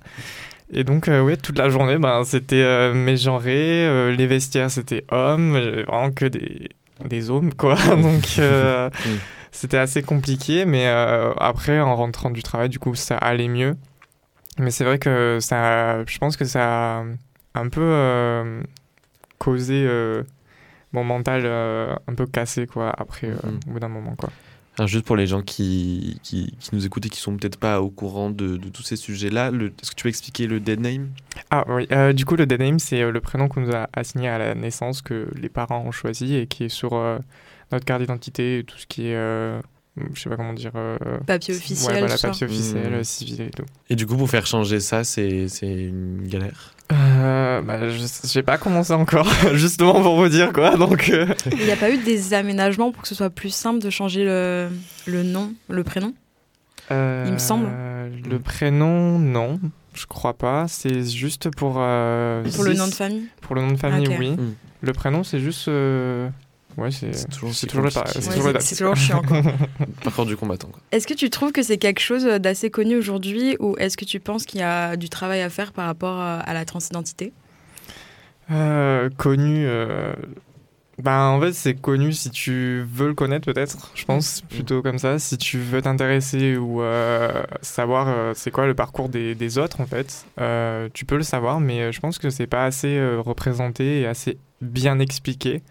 Et 0.73 0.85
donc, 0.85 1.09
oui, 1.09 1.37
toute 1.37 1.57
la 1.57 1.69
journée, 1.69 1.97
ben, 1.97 2.23
c'était 2.23 2.93
mégenré. 2.93 4.15
les 4.15 4.27
vestiaires, 4.27 4.71
c'était 4.71 5.03
homme. 5.11 5.51
Vraiment 5.51 6.11
que 6.11 6.25
des, 6.25 6.69
des 7.05 7.29
hommes, 7.29 7.53
quoi. 7.53 7.75
donc. 7.95 8.37
Hmm 8.37 9.17
c'était 9.51 9.77
assez 9.77 10.01
compliqué, 10.01 10.65
mais 10.65 10.87
euh, 10.87 11.33
après, 11.33 11.79
en 11.79 11.95
rentrant 11.95 12.29
du 12.29 12.41
travail, 12.41 12.69
du 12.69 12.79
coup, 12.79 12.95
ça 12.95 13.17
allait 13.17 13.49
mieux. 13.49 13.75
Mais 14.57 14.71
c'est 14.71 14.85
vrai 14.85 14.97
que 14.97 15.39
ça, 15.41 16.05
je 16.05 16.17
pense 16.17 16.37
que 16.37 16.45
ça 16.45 16.99
a 16.99 17.03
un 17.55 17.69
peu 17.69 17.81
euh, 17.81 18.61
causé 19.39 19.85
euh, 19.85 20.23
mon 20.93 21.03
mental 21.03 21.45
un 21.45 22.15
peu 22.15 22.25
cassé, 22.25 22.65
quoi, 22.65 22.93
après, 22.97 23.27
mhm. 23.27 23.59
au 23.67 23.71
bout 23.71 23.79
d'un 23.79 23.89
moment, 23.89 24.15
quoi. 24.15 24.29
Alors 24.77 24.87
juste 24.87 25.05
pour 25.05 25.17
les 25.17 25.27
gens 25.27 25.41
qui, 25.41 26.17
qui, 26.23 26.55
qui, 26.57 26.69
nous 26.73 26.85
écoutent 26.85 27.05
et 27.05 27.09
qui 27.09 27.19
sont 27.19 27.35
peut-être 27.35 27.59
pas 27.59 27.81
au 27.81 27.89
courant 27.89 28.29
de, 28.29 28.55
de 28.55 28.69
tous 28.69 28.83
ces 28.83 28.95
sujets-là, 28.95 29.51
est-ce 29.51 29.91
que 29.91 29.95
tu 29.95 30.03
peux 30.03 30.09
expliquer 30.09 30.47
le 30.47 30.61
dead 30.61 30.79
name? 30.79 31.09
Ah 31.49 31.65
oui, 31.67 31.87
du 32.15 32.23
coup 32.23 32.37
le 32.37 32.45
dead 32.45 32.61
name 32.61 32.79
c'est 32.79 33.11
le 33.11 33.19
prénom 33.19 33.49
qu'on 33.49 33.59
nous 33.61 33.75
a 33.75 33.89
assigné 33.91 34.29
à 34.29 34.37
la 34.37 34.55
naissance, 34.55 35.01
que 35.01 35.27
les 35.35 35.49
parents 35.49 35.83
ont 35.85 35.91
choisi 35.91 36.35
et 36.35 36.47
qui 36.47 36.63
est 36.63 36.69
sur 36.69 36.93
notre 37.71 37.85
carte 37.85 38.01
d'identité, 38.01 38.63
tout 38.67 38.77
ce 38.77 38.85
qui 38.87 39.07
est 39.07 39.15
euh, 39.15 39.59
je 40.13 40.21
sais 40.21 40.29
pas 40.29 40.37
comment 40.37 40.53
dire. 40.53 40.71
Euh, 40.75 40.97
papier 41.25 41.53
officiel. 41.53 41.93
Ouais, 41.93 41.99
voilà, 41.99 42.17
papier 42.17 42.45
officiel, 42.45 42.99
mmh. 42.99 43.03
civil 43.03 43.41
et 43.41 43.49
tout. 43.49 43.65
Et 43.89 43.95
du 43.95 44.05
coup, 44.05 44.15
pour 44.15 44.29
faire 44.29 44.45
changer 44.45 44.79
ça, 44.79 45.03
c'est 45.03 45.47
une 45.61 46.27
galère? 46.27 46.73
Euh, 46.91 47.61
bah, 47.61 47.89
Je 47.89 48.05
sais 48.05 48.43
pas 48.43 48.57
commencé 48.57 48.93
encore, 48.93 49.27
justement 49.53 50.01
pour 50.01 50.15
vous 50.15 50.29
dire 50.29 50.53
quoi. 50.53 50.77
Donc, 50.77 51.09
euh. 51.09 51.27
Il 51.51 51.65
n'y 51.65 51.71
a 51.71 51.75
pas 51.75 51.91
eu 51.91 51.97
des 51.97 52.33
aménagements 52.33 52.91
pour 52.91 53.01
que 53.01 53.07
ce 53.07 53.15
soit 53.15 53.29
plus 53.29 53.53
simple 53.53 53.79
de 53.79 53.89
changer 53.89 54.23
le, 54.23 54.69
le 55.05 55.23
nom, 55.23 55.53
le 55.69 55.83
prénom? 55.83 56.13
Il 56.89 57.31
me 57.31 57.37
semble. 57.37 57.69
Le 58.29 58.39
prénom, 58.39 59.17
non. 59.17 59.59
Je 59.93 60.05
crois 60.05 60.33
pas. 60.33 60.67
C'est 60.67 61.03
juste 61.05 61.49
pour. 61.55 61.73
pour 61.73 61.79
le 61.81 62.73
nom 62.73 62.87
de 62.87 62.93
famille? 62.93 63.27
Pour 63.41 63.55
le 63.55 63.61
nom 63.61 63.71
de 63.71 63.77
famille, 63.77 64.07
oui. 64.17 64.31
Mmh. 64.31 64.55
Le 64.81 64.93
prénom, 64.93 65.23
c'est 65.23 65.39
juste. 65.39 65.69
Ouais, 66.77 66.91
c'est 66.91 67.29
toujours, 67.29 67.53
c'est 67.53 67.67
toujours, 67.67 67.89
c'est 68.59 68.75
toujours 68.75 68.95
chiant. 68.95 69.21
Parcours 70.03 70.25
du 70.25 70.37
combattant. 70.37 70.69
Est-ce 70.91 71.05
que 71.05 71.13
tu 71.13 71.29
trouves 71.29 71.51
que 71.51 71.63
c'est 71.63 71.77
quelque 71.77 71.99
chose 71.99 72.23
d'assez 72.23 72.69
connu 72.69 72.95
aujourd'hui 72.95 73.57
ou 73.59 73.75
est-ce 73.77 73.97
que 73.97 74.05
tu 74.05 74.19
penses 74.19 74.45
qu'il 74.45 74.59
y 74.59 74.63
a 74.63 74.95
du 74.95 75.09
travail 75.09 75.41
à 75.41 75.49
faire 75.49 75.73
par 75.73 75.85
rapport 75.85 76.19
à 76.19 76.53
la 76.53 76.65
transidentité? 76.65 77.33
Euh, 78.51 79.09
Connu. 79.17 79.65
Euh... 79.65 80.13
Ben, 81.01 81.29
en 81.29 81.41
fait, 81.41 81.53
c'est 81.53 81.73
connu 81.73 82.11
si 82.13 82.29
tu 82.29 82.85
veux 82.87 83.07
le 83.07 83.15
connaître, 83.15 83.51
peut-être, 83.51 83.91
je 83.95 84.05
pense, 84.05 84.43
mm. 84.43 84.47
plutôt 84.47 84.81
comme 84.83 84.99
ça. 84.99 85.17
Si 85.17 85.35
tu 85.37 85.57
veux 85.57 85.81
t'intéresser 85.81 86.57
ou 86.57 86.83
euh, 86.83 87.41
savoir 87.61 88.07
euh, 88.07 88.33
c'est 88.35 88.51
quoi 88.51 88.67
le 88.67 88.75
parcours 88.75 89.09
des, 89.09 89.33
des 89.33 89.57
autres, 89.57 89.81
en 89.81 89.87
fait, 89.87 90.25
tu 90.93 91.05
peux 91.05 91.17
le 91.17 91.23
savoir, 91.23 91.59
mais 91.59 91.91
je 91.91 91.99
pense 91.99 92.19
que 92.19 92.29
c'est 92.29 92.45
pas 92.45 92.65
assez 92.65 93.01
représenté 93.17 94.01
et 94.01 94.05
assez 94.05 94.37
bien 94.61 94.99
expliqué. 94.99 95.63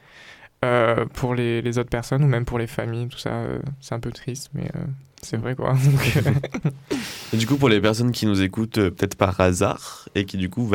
Euh, 0.62 1.06
pour 1.14 1.34
les, 1.34 1.62
les, 1.62 1.78
autres 1.78 1.88
personnes 1.88 2.22
ou 2.22 2.26
même 2.26 2.44
pour 2.44 2.58
les 2.58 2.66
familles, 2.66 3.08
tout 3.08 3.18
ça, 3.18 3.30
euh, 3.30 3.60
c'est 3.80 3.94
un 3.94 4.00
peu 4.00 4.12
triste, 4.12 4.50
mais 4.52 4.66
euh, 4.76 4.84
c'est 5.22 5.38
vrai 5.38 5.54
quoi. 5.54 5.74
et 7.32 7.36
du 7.38 7.46
coup, 7.46 7.56
pour 7.56 7.70
les 7.70 7.80
personnes 7.80 8.12
qui 8.12 8.26
nous 8.26 8.42
écoutent 8.42 8.74
peut-être 8.74 9.14
par 9.14 9.40
hasard 9.40 10.06
et 10.14 10.26
qui 10.26 10.36
du 10.36 10.50
coup 10.50 10.70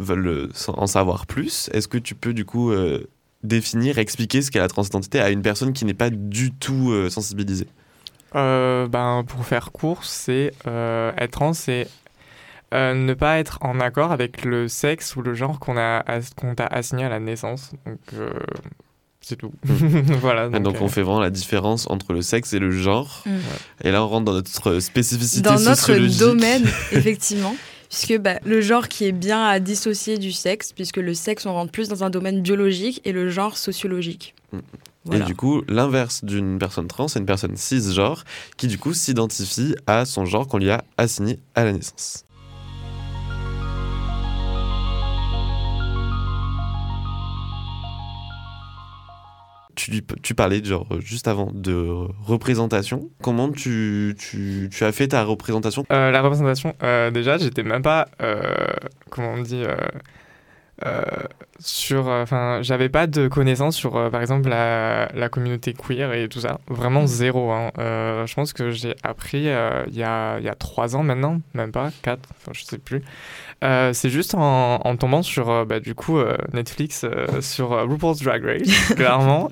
veulent 0.00 0.50
en 0.66 0.86
savoir 0.88 1.26
plus, 1.26 1.70
est-ce 1.72 1.86
que 1.86 1.98
tu 1.98 2.16
peux 2.16 2.34
du 2.34 2.44
coup 2.44 2.72
définir, 3.44 3.98
expliquer 3.98 4.42
ce 4.42 4.50
qu'est 4.50 4.58
la 4.58 4.68
transidentité 4.68 5.20
à 5.20 5.30
une 5.30 5.42
personne 5.42 5.72
qui 5.72 5.84
n'est 5.84 5.94
pas 5.94 6.10
du 6.10 6.52
tout 6.52 6.92
sensibilisée? 7.08 7.68
Ben, 8.34 9.24
Pour 9.28 9.46
faire 9.46 9.70
court, 9.70 10.04
c'est 10.04 10.52
être 10.66 11.30
trans, 11.30 11.52
c'est 11.52 11.86
ne 12.72 13.14
pas 13.14 13.38
être 13.38 13.58
en 13.60 13.78
accord 13.78 14.10
avec 14.10 14.44
le 14.44 14.66
sexe 14.66 15.14
ou 15.14 15.22
le 15.22 15.34
genre 15.34 15.60
qu'on 15.60 15.76
a 15.76 16.02
qu'on 16.36 16.56
t'a 16.56 16.66
assigné 16.66 17.04
à 17.04 17.08
la 17.08 17.20
naissance. 17.20 17.72
Donc 17.86 18.00
c'est 19.20 19.36
tout. 19.36 19.52
Mm. 19.68 20.14
voilà. 20.20 20.48
Donc, 20.48 20.62
donc 20.62 20.80
on 20.80 20.88
fait 20.88 21.02
vraiment 21.02 21.20
la 21.20 21.30
différence 21.30 21.88
entre 21.90 22.12
le 22.12 22.22
sexe 22.22 22.52
et 22.52 22.58
le 22.58 22.70
genre. 22.70 23.22
Mm. 23.26 23.30
Et 23.84 23.90
là, 23.90 24.02
on 24.04 24.08
rentre 24.08 24.24
dans 24.26 24.32
notre 24.32 24.80
spécificité 24.80 25.42
Dans 25.42 25.58
notre 25.60 25.94
domaine, 26.18 26.64
effectivement. 26.92 27.54
puisque 27.88 28.18
bah, 28.18 28.38
le 28.44 28.60
genre 28.60 28.88
qui 28.88 29.04
est 29.04 29.12
bien 29.12 29.44
à 29.44 29.60
dissocier 29.60 30.18
du 30.18 30.32
sexe, 30.32 30.72
puisque 30.72 30.96
le 30.98 31.14
sexe, 31.14 31.46
on 31.46 31.52
rentre 31.52 31.72
plus 31.72 31.88
dans 31.88 32.04
un 32.04 32.10
domaine 32.10 32.40
biologique 32.42 33.00
et 33.04 33.12
le 33.12 33.28
genre 33.30 33.56
sociologique. 33.56 34.34
Mm. 34.52 34.58
Et 35.12 35.20
du 35.20 35.34
coup, 35.34 35.62
l'inverse 35.66 36.24
d'une 36.24 36.58
personne 36.58 36.86
trans, 36.86 37.08
c'est 37.08 37.18
une 37.20 37.26
personne 37.26 37.56
cisgenre 37.56 38.24
qui 38.58 38.66
du 38.66 38.76
coup 38.78 38.92
s'identifie 38.92 39.74
à 39.86 40.04
son 40.04 40.26
genre 40.26 40.46
qu'on 40.46 40.58
lui 40.58 40.70
a 40.70 40.84
assigné 40.98 41.38
à 41.54 41.64
la 41.64 41.72
naissance. 41.72 42.24
Tu, 50.22 50.34
parlais 50.34 50.62
genre 50.62 50.86
juste 51.00 51.28
avant 51.28 51.50
de 51.52 52.06
représentation. 52.24 53.10
Comment 53.22 53.50
tu, 53.50 54.16
tu, 54.18 54.68
as 54.84 54.92
fait 54.92 55.08
ta 55.08 55.24
représentation? 55.24 55.84
Euh, 55.92 56.10
La 56.10 56.22
représentation, 56.22 56.74
euh, 56.82 57.10
déjà, 57.10 57.38
j'étais 57.38 57.62
même 57.62 57.82
pas, 57.82 58.08
euh, 58.22 58.40
comment 59.10 59.32
on 59.32 59.42
dit, 59.42 59.64
sur, 61.58 62.06
enfin, 62.06 62.60
j'avais 62.62 62.88
pas 62.88 63.06
de 63.06 63.28
connaissances 63.28 63.76
sur, 63.76 64.10
par 64.10 64.20
exemple, 64.20 64.48
la, 64.48 65.10
la, 65.14 65.28
communauté 65.28 65.74
queer 65.74 66.14
et 66.14 66.28
tout 66.28 66.40
ça. 66.40 66.60
Vraiment 66.68 67.06
zéro. 67.06 67.50
Hein. 67.50 67.70
je 67.76 68.34
pense 68.34 68.52
que 68.52 68.70
j'ai 68.70 68.94
appris 69.02 69.42
il 69.42 69.94
y, 69.94 70.02
a, 70.02 70.40
y 70.40 70.48
a 70.48 70.54
trois 70.54 70.96
ans 70.96 71.02
maintenant, 71.02 71.40
même 71.54 71.72
pas 71.72 71.90
quatre, 72.02 72.28
enfin, 72.36 72.52
je 72.54 72.64
sais 72.64 72.78
plus. 72.78 73.02
Euh, 73.62 73.92
c'est 73.92 74.08
juste 74.08 74.34
en, 74.34 74.96
tombant 74.96 75.22
sur 75.22 75.50
euh, 75.50 75.64
bah, 75.66 75.80
du 75.80 75.94
coup 75.94 76.18
euh, 76.18 76.36
Netflix 76.54 77.04
sur 77.40 77.70
RuPaul's 77.70 78.22
Drag 78.22 78.42
Race, 78.42 78.94
clairement. 78.96 79.50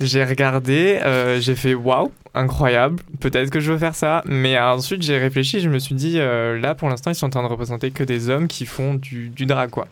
j'ai 0.00 0.24
regardé, 0.24 1.00
j'ai 1.40 1.54
fait 1.54 1.74
waouh, 1.74 2.10
incroyable, 2.34 3.02
peut-être 3.20 3.50
que 3.50 3.60
je 3.60 3.72
veux 3.72 3.78
faire 3.78 3.94
ça. 3.94 4.22
Mais 4.24 4.58
ensuite 4.58 5.02
j'ai 5.02 5.18
réfléchi, 5.18 5.60
je 5.60 5.68
me 5.68 5.78
suis 5.78 5.94
dit 5.94 6.18
là 6.18 6.74
pour 6.74 6.88
l'instant 6.88 7.10
ils 7.10 7.16
sont 7.16 7.26
en 7.26 7.30
train 7.30 7.42
de 7.42 7.48
représenter 7.48 7.90
que 7.90 8.04
des 8.04 8.28
hommes 8.30 8.48
qui 8.48 8.66
font 8.66 8.94
du, 8.94 9.28
du 9.28 9.46
drag 9.46 9.70
quoi. 9.70 9.86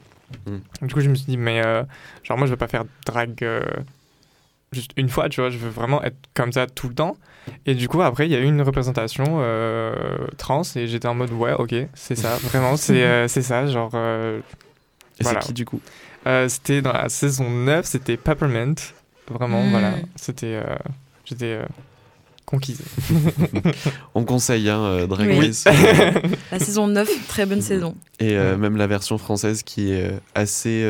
Mm. 0.47 0.87
Du 0.87 0.95
coup 0.95 1.01
je 1.01 1.09
me 1.09 1.15
suis 1.15 1.27
dit 1.27 1.37
mais 1.37 1.63
genre 2.23 2.39
moi 2.39 2.47
je 2.47 2.53
veux 2.53 2.57
pas 2.57 2.69
faire 2.69 2.85
drag 3.05 3.45
juste 4.73 4.93
une 4.97 5.09
fois, 5.09 5.29
tu 5.29 5.41
vois, 5.41 5.51
je 5.51 5.59
veux 5.59 5.71
vraiment 5.71 6.03
être 6.03 6.17
comme 6.35 6.53
ça 6.53 6.67
tout 6.67 6.89
le 6.89 6.95
temps. 6.95 7.17
Et 7.67 7.75
du 7.75 7.89
coup, 7.89 8.03
après, 8.03 8.27
il 8.27 8.33
y 8.33 8.37
a 8.37 8.39
eu 8.39 8.45
une 8.45 8.63
représentation 8.63 9.25
euh, 9.41 9.95
trans 10.37 10.63
et 10.77 10.87
j'étais 10.87 11.09
en 11.09 11.15
mode, 11.15 11.33
ouais, 11.33 11.53
ok, 11.53 11.75
c'est 11.95 12.17
ça, 12.17 12.37
vraiment, 12.43 12.77
c'est 12.77 13.03
euh, 13.03 13.29
c'est 13.29 13.43
ça, 13.43 13.67
genre. 13.67 13.91
Euh, 13.95 14.41
et 15.21 15.25
c'est 15.25 15.39
qui 15.41 15.53
du 15.53 15.65
coup? 15.65 15.81
C'était 16.49 16.83
dans 16.83 16.93
la 16.93 17.09
saison 17.09 17.49
9, 17.49 17.87
c'était 17.87 18.17
Peppermint, 18.17 18.75
vraiment, 19.31 19.63
hmm. 19.63 19.71
voilà, 19.71 19.93
c'était. 20.17 20.61
j'étais 21.25 21.59
conquise. 22.49 22.81
On 24.15 24.25
conseille 24.25 24.69
hein, 24.69 25.07
Drag 25.07 25.31
Race. 25.39 25.65
la 26.53 26.59
saison 26.59 26.89
9, 26.89 27.09
très 27.29 27.47
bonne 27.47 27.63
saison. 27.63 27.95
Et 28.21 28.35
même 28.35 28.77
la 28.77 28.87
version 28.87 29.19
française 29.19 29.63
qui 29.63 29.93
est 29.93 30.11
assez 30.35 30.85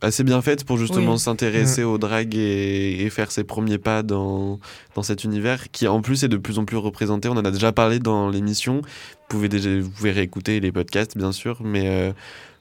assez 0.00 0.22
bien 0.24 0.40
faite 0.42 0.64
pour 0.64 0.78
justement 0.78 1.16
s'intéresser 1.16 1.82
mm. 1.82 1.88
au 1.88 1.98
drag 1.98 2.34
et, 2.36 3.08
faire 3.10 3.30
ses 3.30 3.44
premiers 3.44 3.78
pas 3.78 4.02
dans, 4.02 4.60
dans 4.94 5.02
cet 5.02 5.24
univers 5.24 5.70
qui 5.70 5.88
en 5.88 6.02
plus 6.02 6.24
est 6.24 6.28
de 6.28 6.36
plus 6.36 6.58
en 6.58 6.64
plus 6.64 6.76
représenté. 6.76 7.28
On 7.28 7.32
en 7.32 7.44
a 7.44 7.50
déjà 7.50 7.72
parlé 7.72 7.98
dans 7.98 8.28
l'émission. 8.28 8.82
Vous 8.82 9.26
pouvez, 9.28 9.48
déjà, 9.48 9.70
vous 9.80 9.90
pouvez 9.90 10.12
réécouter 10.12 10.60
les 10.60 10.70
podcasts 10.72 11.16
bien 11.16 11.32
sûr, 11.32 11.60
mais 11.64 11.88
euh, 11.88 12.12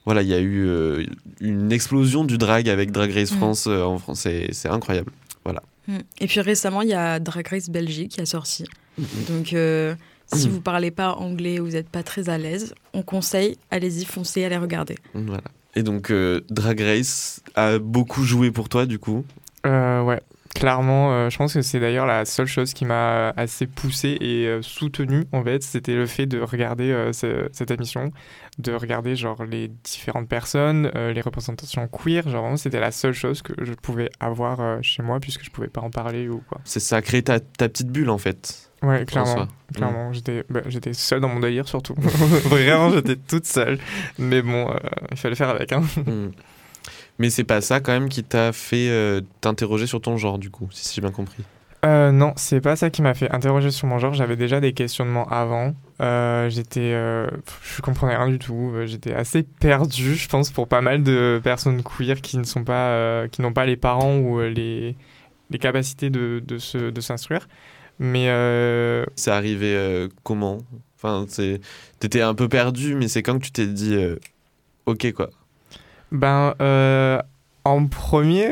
voilà, 0.05 0.21
il 0.21 0.29
y 0.29 0.33
a 0.33 0.39
eu 0.39 0.65
euh, 0.65 1.05
une 1.41 1.71
explosion 1.71 2.23
du 2.23 2.37
drag 2.37 2.69
avec 2.69 2.91
Drag 2.91 3.11
Race 3.11 3.31
mm. 3.31 3.37
France 3.37 3.67
euh, 3.67 3.83
en 3.83 3.99
France. 3.99 4.27
C'est 4.51 4.69
incroyable. 4.69 5.11
Mm. 5.87 5.97
Et 6.19 6.27
puis 6.27 6.41
récemment, 6.41 6.81
il 6.81 6.89
y 6.89 6.93
a 6.93 7.19
Drag 7.19 7.47
Race 7.47 7.69
Belgique 7.69 8.13
qui 8.13 8.21
a 8.21 8.25
sorti. 8.25 8.65
Donc 9.29 9.53
si 10.33 10.49
vous 10.49 10.61
parlez 10.61 10.91
pas 10.91 11.13
anglais 11.13 11.59
ou 11.59 11.65
vous 11.65 11.71
n'êtes 11.71 11.89
pas 11.89 12.03
très 12.03 12.29
à 12.29 12.37
l'aise, 12.37 12.73
on 12.93 13.01
conseille, 13.01 13.57
allez-y, 13.71 14.05
foncez, 14.05 14.43
allez 14.43 14.57
regarder. 14.57 14.95
Voilà. 15.13 15.43
Et 15.75 15.83
donc, 15.83 16.11
euh, 16.11 16.41
Drag 16.49 16.79
Race 16.81 17.41
a 17.55 17.77
beaucoup 17.79 18.23
joué 18.23 18.51
pour 18.51 18.67
toi, 18.67 18.85
du 18.85 18.99
coup? 18.99 19.23
Euh, 19.65 20.01
Ouais, 20.01 20.21
clairement. 20.53 21.11
Euh, 21.11 21.29
je 21.29 21.37
pense 21.37 21.53
que 21.53 21.61
c'est 21.61 21.79
d'ailleurs 21.79 22.05
la 22.05 22.25
seule 22.25 22.47
chose 22.47 22.73
qui 22.73 22.85
m'a 22.85 23.29
assez 23.37 23.67
poussé 23.67 24.17
et 24.21 24.57
soutenu, 24.61 25.25
en 25.31 25.43
fait. 25.43 25.63
C'était 25.63 25.95
le 25.95 26.05
fait 26.05 26.25
de 26.25 26.39
regarder 26.39 27.11
cette 27.13 27.71
émission, 27.71 28.11
de 28.57 28.73
regarder 28.73 29.15
genre 29.15 29.43
les 29.45 29.69
différentes 29.83 30.27
personnes, 30.27 30.91
les 30.95 31.21
représentations 31.21 31.87
queer. 31.87 32.27
Genre, 32.27 32.41
vraiment, 32.41 32.57
c'était 32.57 32.79
la 32.79 32.91
seule 32.91 33.13
chose 33.13 33.41
que 33.41 33.53
je 33.63 33.73
pouvais 33.73 34.09
avoir 34.19 34.83
chez 34.83 35.03
moi, 35.03 35.19
puisque 35.19 35.43
je 35.43 35.51
pouvais 35.51 35.67
pas 35.67 35.81
en 35.81 35.89
parler 35.89 36.27
ou 36.29 36.41
quoi. 36.49 36.59
C'est 36.63 36.79
ça, 36.79 37.01
créer 37.01 37.23
ta, 37.23 37.39
ta 37.39 37.69
petite 37.69 37.89
bulle, 37.89 38.09
en 38.09 38.17
fait. 38.17 38.67
Ouais, 38.83 39.05
clairement. 39.05 39.47
clairement. 39.73 40.13
J'étais, 40.13 40.43
bah, 40.49 40.61
j'étais 40.67 40.93
seule 40.93 41.19
dans 41.19 41.29
mon 41.29 41.39
délire 41.39 41.67
surtout. 41.67 41.95
Vraiment, 41.97 42.91
j'étais 42.91 43.15
toute 43.15 43.45
seule. 43.45 43.79
Mais 44.19 44.41
bon, 44.41 44.69
euh, 44.69 44.77
il 45.11 45.17
fallait 45.17 45.35
faire 45.35 45.49
avec. 45.49 45.71
Hein. 45.71 45.83
Hmm. 46.05 46.29
Mais 47.19 47.29
c'est 47.29 47.43
pas 47.43 47.61
ça 47.61 47.79
quand 47.79 47.91
même 47.91 48.09
qui 48.09 48.23
t'a 48.23 48.53
fait 48.53 48.89
euh, 48.89 49.21
t'interroger 49.41 49.87
sur 49.87 50.01
ton 50.01 50.17
genre, 50.17 50.37
du 50.37 50.49
coup, 50.49 50.67
si 50.71 50.93
j'ai 50.93 51.01
bien 51.01 51.11
compris. 51.11 51.43
Euh, 51.85 52.11
non, 52.11 52.33
c'est 52.35 52.59
pas 52.59 52.75
ça 52.75 52.89
qui 52.89 53.01
m'a 53.01 53.13
fait 53.13 53.29
interroger 53.31 53.71
sur 53.71 53.87
mon 53.87 53.99
genre. 53.99 54.13
J'avais 54.13 54.35
déjà 54.35 54.59
des 54.59 54.73
questionnements 54.73 55.27
avant. 55.29 55.73
j'étais, 55.99 56.91
je 56.91 57.81
comprenais 57.81 58.15
rien 58.15 58.27
du 58.27 58.39
tout. 58.39 58.73
J'étais 58.85 59.13
assez 59.13 59.43
perdu, 59.43 60.15
je 60.15 60.27
pense, 60.27 60.51
pour 60.51 60.67
pas 60.67 60.81
mal 60.81 61.03
de 61.03 61.39
personnes 61.43 61.83
queer 61.83 62.21
qui 62.21 62.37
ne 62.37 62.43
sont 62.43 62.63
pas, 62.63 63.27
qui 63.29 63.41
n'ont 63.41 63.53
pas 63.53 63.65
les 63.65 63.77
parents 63.77 64.17
ou 64.17 64.41
les, 64.41 64.95
les 65.49 65.59
capacités 65.59 66.09
de, 66.09 66.41
de, 66.45 66.57
se, 66.57 66.89
de 66.89 67.01
s'instruire. 67.01 67.47
Mais 67.99 68.29
euh... 68.29 69.05
c'est 69.15 69.31
arrivé 69.31 69.75
euh, 69.75 70.07
comment? 70.23 70.59
Enfin, 70.95 71.25
c'est 71.29 71.59
t'étais 71.99 72.21
un 72.21 72.35
peu 72.35 72.47
perdu, 72.47 72.95
mais 72.95 73.07
c'est 73.07 73.23
quand 73.23 73.39
que 73.39 73.45
tu 73.45 73.51
t'es 73.51 73.67
dit 73.67 73.95
euh, 73.95 74.17
ok 74.85 75.11
quoi. 75.13 75.29
Ben 76.11 76.55
euh, 76.61 77.21
en 77.65 77.85
premier, 77.85 78.47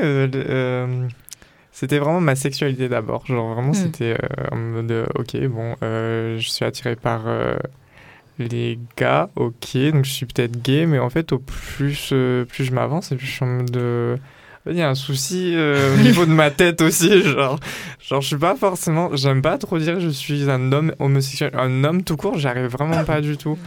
c'était 1.71 1.99
vraiment 1.99 2.21
ma 2.21 2.35
sexualité 2.35 2.89
d'abord. 2.89 3.25
Genre 3.25 3.53
vraiment, 3.53 3.71
hmm. 3.71 3.75
c'était 3.75 4.17
en 4.51 4.57
mode 4.57 5.07
ok 5.15 5.37
bon, 5.47 5.75
je 5.81 6.45
suis 6.47 6.65
attiré 6.65 6.95
par 6.95 7.25
les 8.37 8.77
gars, 8.97 9.29
ok, 9.35 9.77
donc 9.93 10.03
je 10.03 10.11
suis 10.11 10.25
peut-être 10.25 10.61
gay, 10.61 10.85
mais 10.85 10.99
en 10.99 11.09
fait 11.09 11.31
au 11.31 11.39
plus 11.39 12.13
plus 12.49 12.63
je 12.65 12.73
m'avance 12.73 13.11
et 13.11 13.15
plus 13.15 13.27
je 13.27 13.31
suis 13.31 13.45
en 13.45 13.47
mode 13.47 14.19
il 14.67 14.77
y 14.77 14.81
a 14.81 14.89
un 14.89 14.95
souci 14.95 15.53
euh, 15.55 15.95
au 15.95 15.97
niveau 16.01 16.25
de 16.25 16.31
ma 16.31 16.51
tête 16.51 16.81
aussi, 16.81 17.21
genre, 17.21 17.59
genre 17.99 18.21
je 18.21 18.27
suis 18.27 18.37
pas 18.37 18.55
forcément, 18.55 19.15
j'aime 19.15 19.41
pas 19.41 19.57
trop 19.57 19.77
dire 19.77 19.99
je 19.99 20.09
suis 20.09 20.49
un 20.49 20.71
homme 20.71 20.93
homosexuel, 20.99 21.51
un 21.53 21.83
homme 21.83 22.03
tout 22.03 22.17
court, 22.17 22.37
j'arrive 22.37 22.65
vraiment 22.65 23.03
pas 23.03 23.21
du 23.21 23.37
tout. 23.37 23.57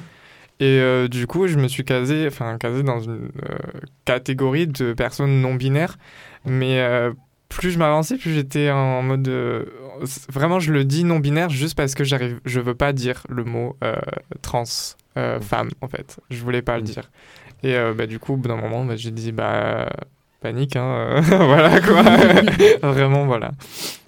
Et 0.60 0.80
euh, 0.80 1.08
du 1.08 1.26
coup, 1.26 1.46
je 1.46 1.56
me 1.56 1.68
suis 1.68 1.84
casé, 1.84 2.26
enfin 2.26 2.58
casé 2.58 2.82
dans 2.82 3.00
une 3.00 3.30
euh, 3.48 3.58
catégorie 4.04 4.66
de 4.66 4.92
personnes 4.92 5.40
non 5.40 5.54
binaires, 5.54 5.98
mais 6.44 6.82
plus 7.48 7.70
je 7.70 7.78
m'avançais, 7.78 8.16
plus 8.16 8.34
j'étais 8.34 8.70
en 8.70 9.02
mode 9.02 9.28
vraiment 10.28 10.60
je 10.60 10.72
le 10.72 10.84
dis 10.84 11.04
non 11.04 11.18
binaire 11.18 11.50
juste 11.50 11.76
parce 11.76 11.94
que 11.94 12.04
j'arrive, 12.04 12.40
je 12.44 12.60
veux 12.60 12.74
pas 12.74 12.92
dire 12.92 13.24
le 13.28 13.44
mot 13.44 13.76
trans 14.42 14.64
femme 15.14 15.70
en 15.80 15.88
fait, 15.88 16.18
je 16.30 16.42
voulais 16.42 16.62
pas 16.62 16.76
le 16.76 16.82
dire. 16.82 17.10
Et 17.62 17.74
bah, 17.96 18.06
du 18.06 18.18
coup, 18.18 18.34
au 18.34 18.36
bout 18.36 18.48
d'un 18.48 18.56
moment, 18.56 18.84
bah, 18.84 18.96
j'ai 18.96 19.10
dit 19.10 19.30
bah 19.32 19.88
panique, 20.40 20.76
hein, 20.76 21.20
voilà 21.22 21.80
quoi. 21.80 22.02
vraiment, 22.82 23.26
voilà. 23.26 23.52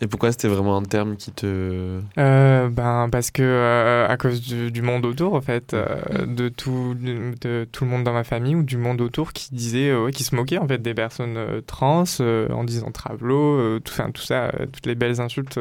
Et 0.01 0.07
pourquoi 0.07 0.31
c'était 0.33 0.49
vraiment 0.49 0.77
un 0.77 0.83
terme 0.83 1.17
qui 1.17 1.33
te. 1.33 2.01
Euh, 2.19 2.69
ben, 2.69 3.09
parce 3.11 3.31
que 3.31 3.43
euh, 3.43 4.09
à 4.09 4.17
cause 4.17 4.41
du, 4.41 4.83
monde 4.83 5.05
autour, 5.07 5.35
en 5.35 5.41
fait, 5.41 5.75
euh, 5.75 6.27
de, 6.27 6.49
tout, 6.49 6.95
de, 6.95 7.65
tout 7.71 7.85
le 7.85 7.91
monde 7.91 8.05
dans 8.05 8.13
ma 8.13 8.25
famille 8.25 8.55
ou 8.55 8.63
du 8.63 8.77
monde 8.77 9.01
autour 9.01 9.33
qui 9.33 9.55
disait, 9.55 9.93
qui 10.13 10.25
se 10.25 10.35
moquait 10.35 10.59
en 10.59 10.69
fait 10.69 10.81
des 10.81 10.95
personnes 10.95 11.39
trans 11.67 12.05
en 12.21 12.65
disant 12.65 12.91
travelo, 12.91 13.79
tout, 13.81 13.95
tout 14.15 14.23
ça, 14.23 14.53
toutes 14.73 14.87
les 14.87 14.95
belles 14.95 15.21
insultes 15.21 15.59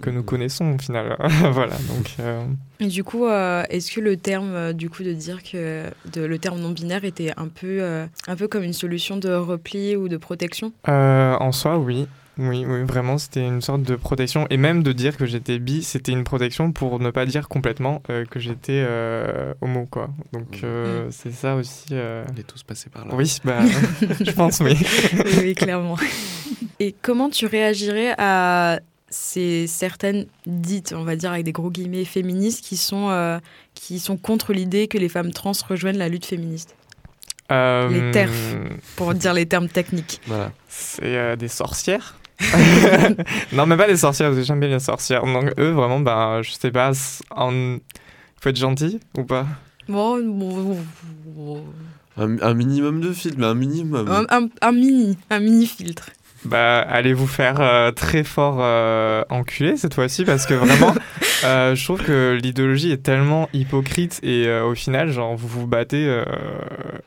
que 0.00 0.10
nous 0.10 0.22
connaissons 0.22 0.74
au 0.74 0.78
final. 0.78 1.16
voilà, 1.52 1.76
donc. 1.88 2.16
Euh. 2.20 2.44
Et 2.80 2.86
du 2.86 3.04
coup, 3.04 3.26
euh, 3.26 3.62
est-ce 3.70 3.92
que 3.92 4.00
le 4.00 4.16
terme, 4.16 4.54
euh, 4.54 4.72
du 4.72 4.90
coup, 4.90 5.02
de 5.02 5.12
dire 5.12 5.42
que 5.42 5.84
de, 6.12 6.22
le 6.22 6.38
terme 6.38 6.60
non 6.60 6.70
binaire 6.70 7.04
était 7.04 7.32
un 7.36 7.48
peu, 7.48 7.82
un 8.26 8.36
peu 8.36 8.48
comme 8.48 8.64
une 8.64 8.72
solution 8.72 9.16
de 9.16 9.32
repli 9.32 9.96
ou 9.96 10.08
de 10.08 10.16
protection? 10.16 10.72
En 10.86 11.52
soi, 11.52 11.78
oui. 11.78 12.06
Oui, 12.40 12.64
oui, 12.66 12.84
vraiment, 12.84 13.18
c'était 13.18 13.46
une 13.46 13.60
sorte 13.60 13.82
de 13.82 13.96
protection. 13.96 14.46
Et 14.48 14.56
même 14.56 14.82
de 14.82 14.92
dire 14.92 15.18
que 15.18 15.26
j'étais 15.26 15.58
bi, 15.58 15.82
c'était 15.82 16.12
une 16.12 16.24
protection 16.24 16.72
pour 16.72 16.98
ne 16.98 17.10
pas 17.10 17.26
dire 17.26 17.48
complètement 17.48 18.02
euh, 18.08 18.24
que 18.24 18.40
j'étais 18.40 18.82
euh, 18.86 19.52
homo, 19.60 19.86
quoi. 19.90 20.08
Donc, 20.32 20.60
euh, 20.64 21.08
mm. 21.08 21.10
c'est 21.10 21.32
ça 21.32 21.54
aussi. 21.56 21.88
On 21.92 22.36
est 22.38 22.46
tous 22.46 22.62
passés 22.62 22.88
par 22.88 23.06
là. 23.06 23.14
Oui, 23.14 23.36
bah, 23.44 23.60
je 24.20 24.30
pense, 24.30 24.60
oui. 24.60 24.74
oui. 25.42 25.54
clairement. 25.54 25.96
Et 26.80 26.94
comment 27.02 27.28
tu 27.28 27.44
réagirais 27.44 28.14
à 28.16 28.80
ces 29.10 29.66
certaines 29.66 30.26
dites, 30.46 30.94
on 30.96 31.04
va 31.04 31.16
dire 31.16 31.32
avec 31.32 31.44
des 31.44 31.52
gros 31.52 31.70
guillemets, 31.70 32.04
féministes 32.04 32.64
qui 32.64 32.76
sont, 32.76 33.40
qui 33.74 33.98
sont 33.98 34.16
contre 34.16 34.52
l'idée 34.52 34.88
que 34.88 34.98
les 34.98 35.08
femmes 35.08 35.32
trans 35.32 35.52
rejoignent 35.68 35.98
la 35.98 36.08
lutte 36.08 36.26
féministe 36.26 36.76
les 37.50 38.10
termes, 38.12 38.32
pour 38.94 39.12
dire 39.12 39.34
les 39.34 39.46
termes 39.46 39.68
techniques. 39.68 40.20
Voilà. 40.26 40.52
C'est 40.68 41.36
des 41.36 41.48
sorcières 41.48 42.16
non, 43.52 43.66
mais 43.66 43.76
pas 43.76 43.86
les 43.86 43.98
sorcières, 43.98 44.32
j'aime 44.42 44.60
bien 44.60 44.70
les 44.70 44.80
sorcières. 44.80 45.24
Donc, 45.24 45.52
eux, 45.58 45.72
vraiment, 45.72 46.00
ben, 46.00 46.40
je 46.42 46.52
sais 46.52 46.70
pas, 46.70 46.92
en... 47.30 47.76
faut 48.40 48.48
être 48.48 48.56
gentil 48.56 48.98
ou 49.16 49.24
pas? 49.24 49.46
Bon, 49.88 50.16
un, 52.16 52.54
minimum 52.54 53.00
de 53.00 53.12
filtre, 53.12 53.36
mais 53.38 53.46
un 53.46 53.54
minimum. 53.54 54.08
Un, 54.08 54.48
un, 54.60 54.72
mini, 54.72 55.18
un 55.30 55.40
mini 55.40 55.66
filtre. 55.66 56.10
Bah, 56.44 56.80
allez 56.80 57.12
vous 57.12 57.26
faire 57.26 57.60
euh, 57.60 57.90
très 57.90 58.24
fort 58.24 58.58
euh, 58.60 59.22
enculer 59.28 59.76
cette 59.76 59.94
fois-ci 59.94 60.24
parce 60.24 60.46
que 60.46 60.54
vraiment, 60.54 60.94
euh, 61.44 61.74
je 61.74 61.84
trouve 61.84 62.02
que 62.02 62.38
l'idéologie 62.40 62.90
est 62.92 63.02
tellement 63.02 63.48
hypocrite 63.52 64.20
et 64.22 64.50
au 64.60 64.74
final, 64.74 65.10
genre, 65.10 65.36
vous 65.36 65.48
vous 65.48 65.66
battez 65.66 66.22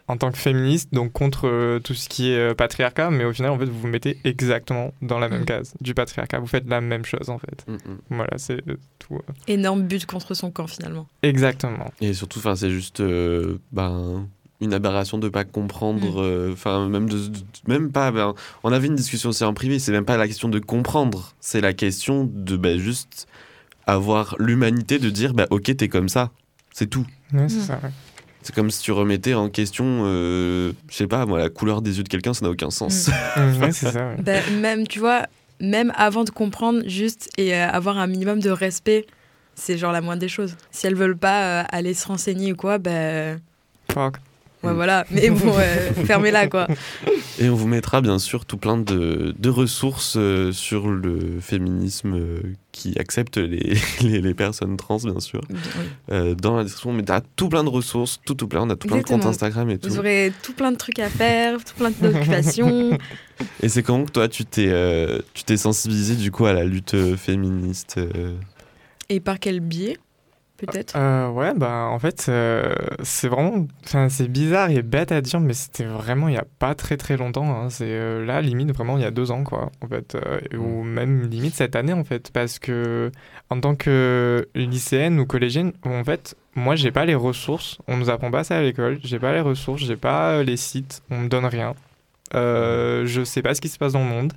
en 0.07 0.17
tant 0.17 0.31
que 0.31 0.37
féministe, 0.37 0.93
donc 0.93 1.11
contre 1.11 1.79
tout 1.83 1.93
ce 1.93 2.09
qui 2.09 2.31
est 2.31 2.55
patriarcat, 2.55 3.09
mais 3.09 3.25
au 3.25 3.33
final, 3.33 3.51
en 3.51 3.57
fait, 3.57 3.65
vous 3.65 3.79
vous 3.79 3.87
mettez 3.87 4.17
exactement 4.23 4.93
dans 5.01 5.19
la 5.19 5.29
même 5.29 5.41
mm. 5.41 5.45
case 5.45 5.73
du 5.81 5.93
patriarcat. 5.93 6.39
Vous 6.39 6.47
faites 6.47 6.67
la 6.67 6.81
même 6.81 7.05
chose, 7.05 7.29
en 7.29 7.39
fait. 7.39 7.65
Mm, 7.67 7.73
mm. 7.73 7.97
Voilà, 8.11 8.37
c'est 8.37 8.61
tout. 8.99 9.19
Énorme 9.47 9.83
but 9.83 10.05
contre 10.05 10.33
son 10.33 10.51
camp, 10.51 10.67
finalement. 10.67 11.07
Exactement. 11.23 11.91
Et 12.01 12.13
surtout, 12.13 12.39
c'est 12.55 12.69
juste, 12.69 13.01
ben 13.71 14.27
une 14.63 14.73
aberration 14.73 15.17
de 15.17 15.29
pas 15.29 15.43
comprendre 15.43 16.21
mm. 16.21 16.23
euh, 16.23 16.53
enfin 16.53 16.87
même 16.89 17.09
de, 17.09 17.19
même 17.67 17.91
pas 17.91 18.11
ben, 18.11 18.33
on 18.63 18.71
avait 18.71 18.87
une 18.87 18.95
discussion 18.95 19.29
aussi 19.29 19.43
en 19.43 19.53
privé 19.53 19.79
c'est 19.79 19.91
même 19.91 20.05
pas 20.05 20.17
la 20.17 20.27
question 20.27 20.49
de 20.49 20.59
comprendre 20.59 21.33
c'est 21.39 21.61
la 21.61 21.73
question 21.73 22.29
de 22.31 22.57
ben, 22.57 22.79
juste 22.79 23.27
avoir 23.85 24.35
l'humanité 24.39 24.99
de 24.99 25.09
dire 25.09 25.33
bah 25.33 25.47
ok 25.49 25.75
t'es 25.75 25.89
comme 25.89 26.09
ça 26.09 26.31
c'est 26.73 26.89
tout 26.89 27.05
mm. 27.31 27.47
c'est 28.41 28.55
comme 28.55 28.71
si 28.71 28.81
tu 28.81 28.91
remettais 28.91 29.33
en 29.33 29.49
question 29.49 30.03
euh, 30.05 30.73
je 30.89 30.95
sais 30.95 31.07
pas 31.07 31.25
moi 31.25 31.39
la 31.39 31.49
couleur 31.49 31.81
des 31.81 31.97
yeux 31.97 32.03
de 32.03 32.09
quelqu'un 32.09 32.33
ça 32.33 32.45
n'a 32.45 32.51
aucun 32.51 32.71
sens 32.71 33.09
mm. 33.37 33.71
ça, 33.71 34.15
bah, 34.19 34.39
même 34.59 34.87
tu 34.87 34.99
vois 34.99 35.27
même 35.59 35.93
avant 35.95 36.23
de 36.23 36.29
comprendre 36.29 36.81
juste 36.87 37.29
et 37.37 37.55
euh, 37.55 37.69
avoir 37.69 37.97
un 37.97 38.07
minimum 38.07 38.39
de 38.39 38.49
respect 38.49 39.05
c'est 39.55 39.77
genre 39.77 39.91
la 39.91 40.01
moindre 40.01 40.21
des 40.21 40.29
choses 40.29 40.55
si 40.71 40.87
elles 40.87 40.95
veulent 40.95 41.17
pas 41.17 41.61
aller 41.61 41.93
se 41.93 42.07
renseigner 42.07 42.53
ou 42.53 42.55
quoi 42.55 42.79
ben 42.79 43.39
Fuck. 43.91 44.17
Ouais, 44.63 44.73
voilà. 44.73 45.05
Mais 45.11 45.29
bon, 45.29 45.53
fermez-la, 46.05 46.47
quoi. 46.47 46.67
Et 47.39 47.49
on 47.49 47.55
vous 47.55 47.67
mettra 47.67 48.01
bien 48.01 48.19
sûr 48.19 48.45
tout 48.45 48.57
plein 48.57 48.77
de, 48.77 49.33
de 49.37 49.49
ressources 49.49 50.15
euh, 50.17 50.51
sur 50.51 50.87
le 50.87 51.39
féminisme 51.39 52.15
euh, 52.15 52.41
qui 52.71 52.97
accepte 52.99 53.37
les, 53.37 53.75
les, 54.01 54.33
personnes 54.33 54.77
trans, 54.77 54.97
bien 54.97 55.19
sûr, 55.19 55.41
euh, 56.11 56.35
dans 56.35 56.55
la 56.55 56.63
description. 56.63 56.93
Mais 56.93 57.03
t'as 57.03 57.21
tout 57.35 57.49
plein 57.49 57.63
de 57.63 57.69
ressources, 57.69 58.19
tout, 58.25 58.35
tout 58.35 58.47
plein. 58.47 58.61
On 58.61 58.69
a 58.69 58.75
tout 58.75 58.87
plein 58.87 58.97
de 58.97 59.03
comptes 59.03 59.25
Instagram 59.25 59.69
et 59.71 59.79
tout. 59.79 59.89
Vous 59.89 59.99
aurez 59.99 60.31
tout 60.43 60.53
plein 60.53 60.71
de 60.71 60.77
trucs 60.77 60.99
à 60.99 61.09
faire, 61.09 61.57
tout 61.63 61.73
plein 61.75 61.91
d'occupations. 61.91 62.97
et 63.63 63.69
c'est 63.69 63.81
quand 63.81 64.05
que 64.05 64.11
toi, 64.11 64.27
tu 64.27 64.45
t'es 64.45 64.71
tu 65.33 65.43
t'es 65.43 65.57
sensibilisé 65.57 66.15
du 66.15 66.31
coup 66.31 66.45
à 66.45 66.53
la 66.53 66.65
lutte 66.65 66.95
féministe 67.15 67.99
Et 69.09 69.19
par 69.19 69.39
quel 69.39 69.59
biais? 69.59 69.97
Peut-être 70.65 70.95
euh, 70.95 71.29
Ouais, 71.29 71.53
bah 71.55 71.87
en 71.89 71.99
fait, 71.99 72.25
euh, 72.29 72.73
c'est 73.03 73.27
vraiment. 73.27 73.67
C'est 74.09 74.27
bizarre 74.27 74.69
et 74.69 74.81
bête 74.81 75.11
à 75.11 75.21
dire, 75.21 75.39
mais 75.39 75.53
c'était 75.53 75.85
vraiment 75.85 76.27
il 76.27 76.31
n'y 76.31 76.37
a 76.37 76.45
pas 76.59 76.75
très 76.75 76.97
très 76.97 77.17
longtemps. 77.17 77.49
Hein. 77.49 77.69
C'est 77.69 77.87
euh, 77.87 78.25
là, 78.25 78.41
limite, 78.41 78.71
vraiment 78.71 78.97
il 78.97 79.03
y 79.03 79.05
a 79.05 79.11
deux 79.11 79.31
ans, 79.31 79.43
quoi, 79.43 79.71
en 79.81 79.87
fait. 79.87 80.17
ou 80.57 80.83
même 80.83 81.27
limite 81.29 81.55
cette 81.55 81.75
année, 81.75 81.93
en 81.93 82.03
fait. 82.03 82.31
Parce 82.31 82.59
que 82.59 83.11
en 83.49 83.59
tant 83.59 83.75
que 83.75 84.47
lycéenne 84.55 85.19
ou 85.19 85.25
collégienne, 85.25 85.73
en 85.83 86.03
fait, 86.03 86.35
moi, 86.55 86.75
j'ai 86.75 86.91
pas 86.91 87.05
les 87.05 87.15
ressources. 87.15 87.77
On 87.87 87.97
nous 87.97 88.09
apprend 88.09 88.31
pas 88.31 88.43
ça 88.43 88.57
à 88.57 88.61
l'école. 88.61 88.99
J'ai 89.03 89.19
pas 89.19 89.33
les 89.33 89.41
ressources, 89.41 89.83
j'ai 89.83 89.97
pas 89.97 90.43
les 90.43 90.57
sites, 90.57 91.01
on 91.09 91.19
me 91.19 91.29
donne 91.29 91.45
rien. 91.45 91.73
je 92.33 93.21
sais 93.25 93.41
pas 93.41 93.53
ce 93.53 93.61
qui 93.61 93.69
se 93.69 93.77
passe 93.77 93.93
dans 93.93 94.03
le 94.03 94.09
monde. 94.09 94.33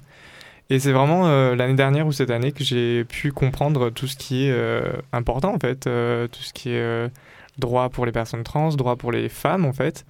Et 0.69 0.81
c'est 0.81 0.93
vraiment 0.93 1.29
euh, 1.29 1.55
l'année 1.55 1.75
dernière 1.75 2.07
ou 2.07 2.13
cette 2.13 2.31
année 2.31 2.51
que 2.51 2.65
j'ai 2.65 3.05
pu 3.05 3.31
comprendre 3.31 3.91
tout 3.91 4.09
ce 4.09 4.17
qui 4.17 4.47
est 4.47 4.51
euh, 4.51 4.93
important 5.13 5.55
en 5.55 5.59
fait, 5.61 5.87
euh, 5.87 6.27
tout 6.27 6.43
ce 6.43 6.53
qui 6.53 6.71
est 6.71 7.11
droit 7.59 7.89
pour 7.89 8.05
les 8.05 8.13
personnes 8.13 8.43
trans, 8.43 8.71
droit 8.71 8.97
pour 8.97 9.13
les 9.13 9.29
femmes 9.29 9.65
en 9.65 9.73
fait. 9.73 10.05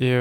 Et 0.00 0.12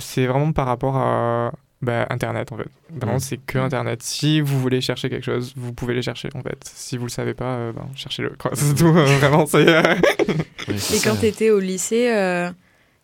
c'est 0.00 0.26
vraiment 0.26 0.52
par 0.52 0.66
rapport 0.66 0.96
à 0.96 1.52
bah, 1.82 2.06
Internet 2.08 2.52
en 2.52 2.56
fait. 2.56 2.68
Vraiment, 2.90 3.16
mm. 3.16 3.20
c'est 3.20 3.36
que. 3.36 3.58
Internet. 3.58 4.02
Si 4.02 4.40
vous 4.40 4.58
voulez 4.58 4.80
chercher 4.80 5.10
quelque 5.10 5.24
chose, 5.24 5.52
vous 5.56 5.74
pouvez 5.74 5.92
les 5.92 6.00
chercher 6.00 6.30
en 6.34 6.40
fait. 6.40 6.58
Si 6.64 6.96
vous 6.96 7.04
le 7.04 7.10
savez 7.10 7.34
pas, 7.34 7.72
ben, 7.72 7.86
cherchez-le. 7.94 8.32
C'est 8.54 8.74
tout, 8.74 8.90
vraiment. 8.90 9.44
Et 9.54 10.98
quand 11.04 11.16
tu 11.16 11.26
étais 11.26 11.50
au 11.50 11.58
lycée, 11.58 12.50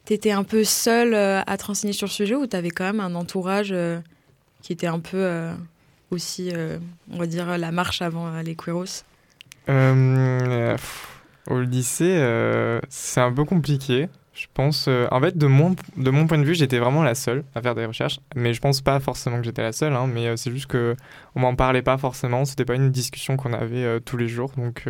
tu 0.06 0.14
étais 0.14 0.30
un 0.30 0.44
peu 0.44 0.64
seule 0.64 1.14
à 1.14 1.56
te 1.58 1.66
renseigner 1.66 1.92
sur 1.92 2.06
le 2.06 2.12
sujet 2.12 2.34
ou 2.34 2.46
tu 2.46 2.56
avais 2.56 2.70
quand 2.70 2.84
même 2.84 3.00
un 3.00 3.14
entourage 3.14 3.74
qui 4.62 4.72
était 4.72 4.86
un 4.86 5.00
peu 5.00 5.50
aussi, 6.10 6.50
euh, 6.52 6.78
on 7.10 7.18
va 7.18 7.26
dire, 7.26 7.58
la 7.58 7.72
marche 7.72 8.02
avant 8.02 8.40
les 8.40 8.54
Queeros 8.54 9.04
euh, 9.68 10.76
Au 11.48 11.60
lycée, 11.60 12.16
euh, 12.18 12.80
c'est 12.88 13.20
un 13.20 13.32
peu 13.32 13.44
compliqué. 13.44 14.08
Je 14.34 14.46
pense, 14.52 14.86
en 14.88 15.20
fait, 15.20 15.38
de 15.38 15.46
mon, 15.46 15.74
de 15.96 16.10
mon 16.10 16.26
point 16.26 16.36
de 16.36 16.44
vue, 16.44 16.54
j'étais 16.54 16.78
vraiment 16.78 17.02
la 17.02 17.14
seule 17.14 17.42
à 17.54 17.62
faire 17.62 17.74
des 17.74 17.86
recherches. 17.86 18.20
Mais 18.34 18.52
je 18.52 18.60
pense 18.60 18.82
pas 18.82 19.00
forcément 19.00 19.38
que 19.38 19.44
j'étais 19.44 19.62
la 19.62 19.72
seule, 19.72 19.94
hein, 19.94 20.06
mais 20.12 20.36
c'est 20.36 20.50
juste 20.50 20.66
que 20.66 20.94
on 21.34 21.40
m'en 21.40 21.54
parlait 21.54 21.80
pas 21.80 21.96
forcément. 21.96 22.44
C'était 22.44 22.66
pas 22.66 22.74
une 22.74 22.90
discussion 22.90 23.38
qu'on 23.38 23.54
avait 23.54 23.98
tous 24.02 24.18
les 24.18 24.28
jours. 24.28 24.52
Donc, 24.58 24.84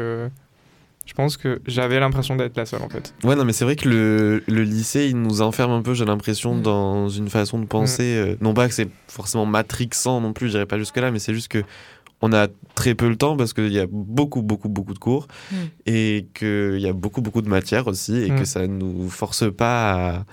je 1.06 1.14
pense 1.14 1.36
que 1.36 1.60
j'avais 1.66 1.98
l'impression 2.00 2.36
d'être 2.36 2.56
la 2.56 2.66
seule 2.66 2.82
en 2.82 2.88
fait. 2.88 3.14
Ouais, 3.24 3.36
non, 3.36 3.44
mais 3.44 3.52
c'est 3.52 3.64
vrai 3.64 3.76
que 3.76 3.88
le, 3.88 4.42
le, 4.48 4.62
lycée, 4.64 5.06
il 5.06 5.16
nous 5.16 5.40
enferme 5.40 5.70
un 5.70 5.82
peu, 5.82 5.94
j'ai 5.94 6.04
l'impression, 6.04 6.56
mm. 6.56 6.62
dans 6.62 7.08
une 7.08 7.30
façon 7.30 7.60
de 7.60 7.64
penser. 7.64 8.02
Mm. 8.02 8.28
Euh, 8.28 8.36
non 8.40 8.54
pas 8.54 8.68
que 8.68 8.74
c'est 8.74 8.88
forcément 9.06 9.46
matrixant 9.46 10.20
non 10.20 10.32
plus, 10.32 10.50
j'irai 10.50 10.66
pas 10.66 10.78
jusque-là, 10.78 11.10
mais 11.12 11.20
c'est 11.20 11.32
juste 11.32 11.48
que 11.48 11.62
on 12.22 12.32
a 12.32 12.48
très 12.74 12.94
peu 12.94 13.08
le 13.08 13.16
temps 13.16 13.36
parce 13.36 13.52
qu'il 13.52 13.72
y 13.72 13.78
a 13.78 13.86
beaucoup, 13.90 14.42
beaucoup, 14.42 14.68
beaucoup 14.68 14.94
de 14.94 14.98
cours 14.98 15.28
mm. 15.52 15.56
et 15.86 16.26
qu'il 16.34 16.80
y 16.80 16.88
a 16.88 16.92
beaucoup, 16.92 17.20
beaucoup 17.20 17.42
de 17.42 17.48
matières 17.48 17.86
aussi 17.86 18.22
et 18.22 18.30
que 18.30 18.44
ça 18.44 18.66
nous 18.66 19.08
force 19.08 19.44
pas 19.52 19.92
à 19.92 20.24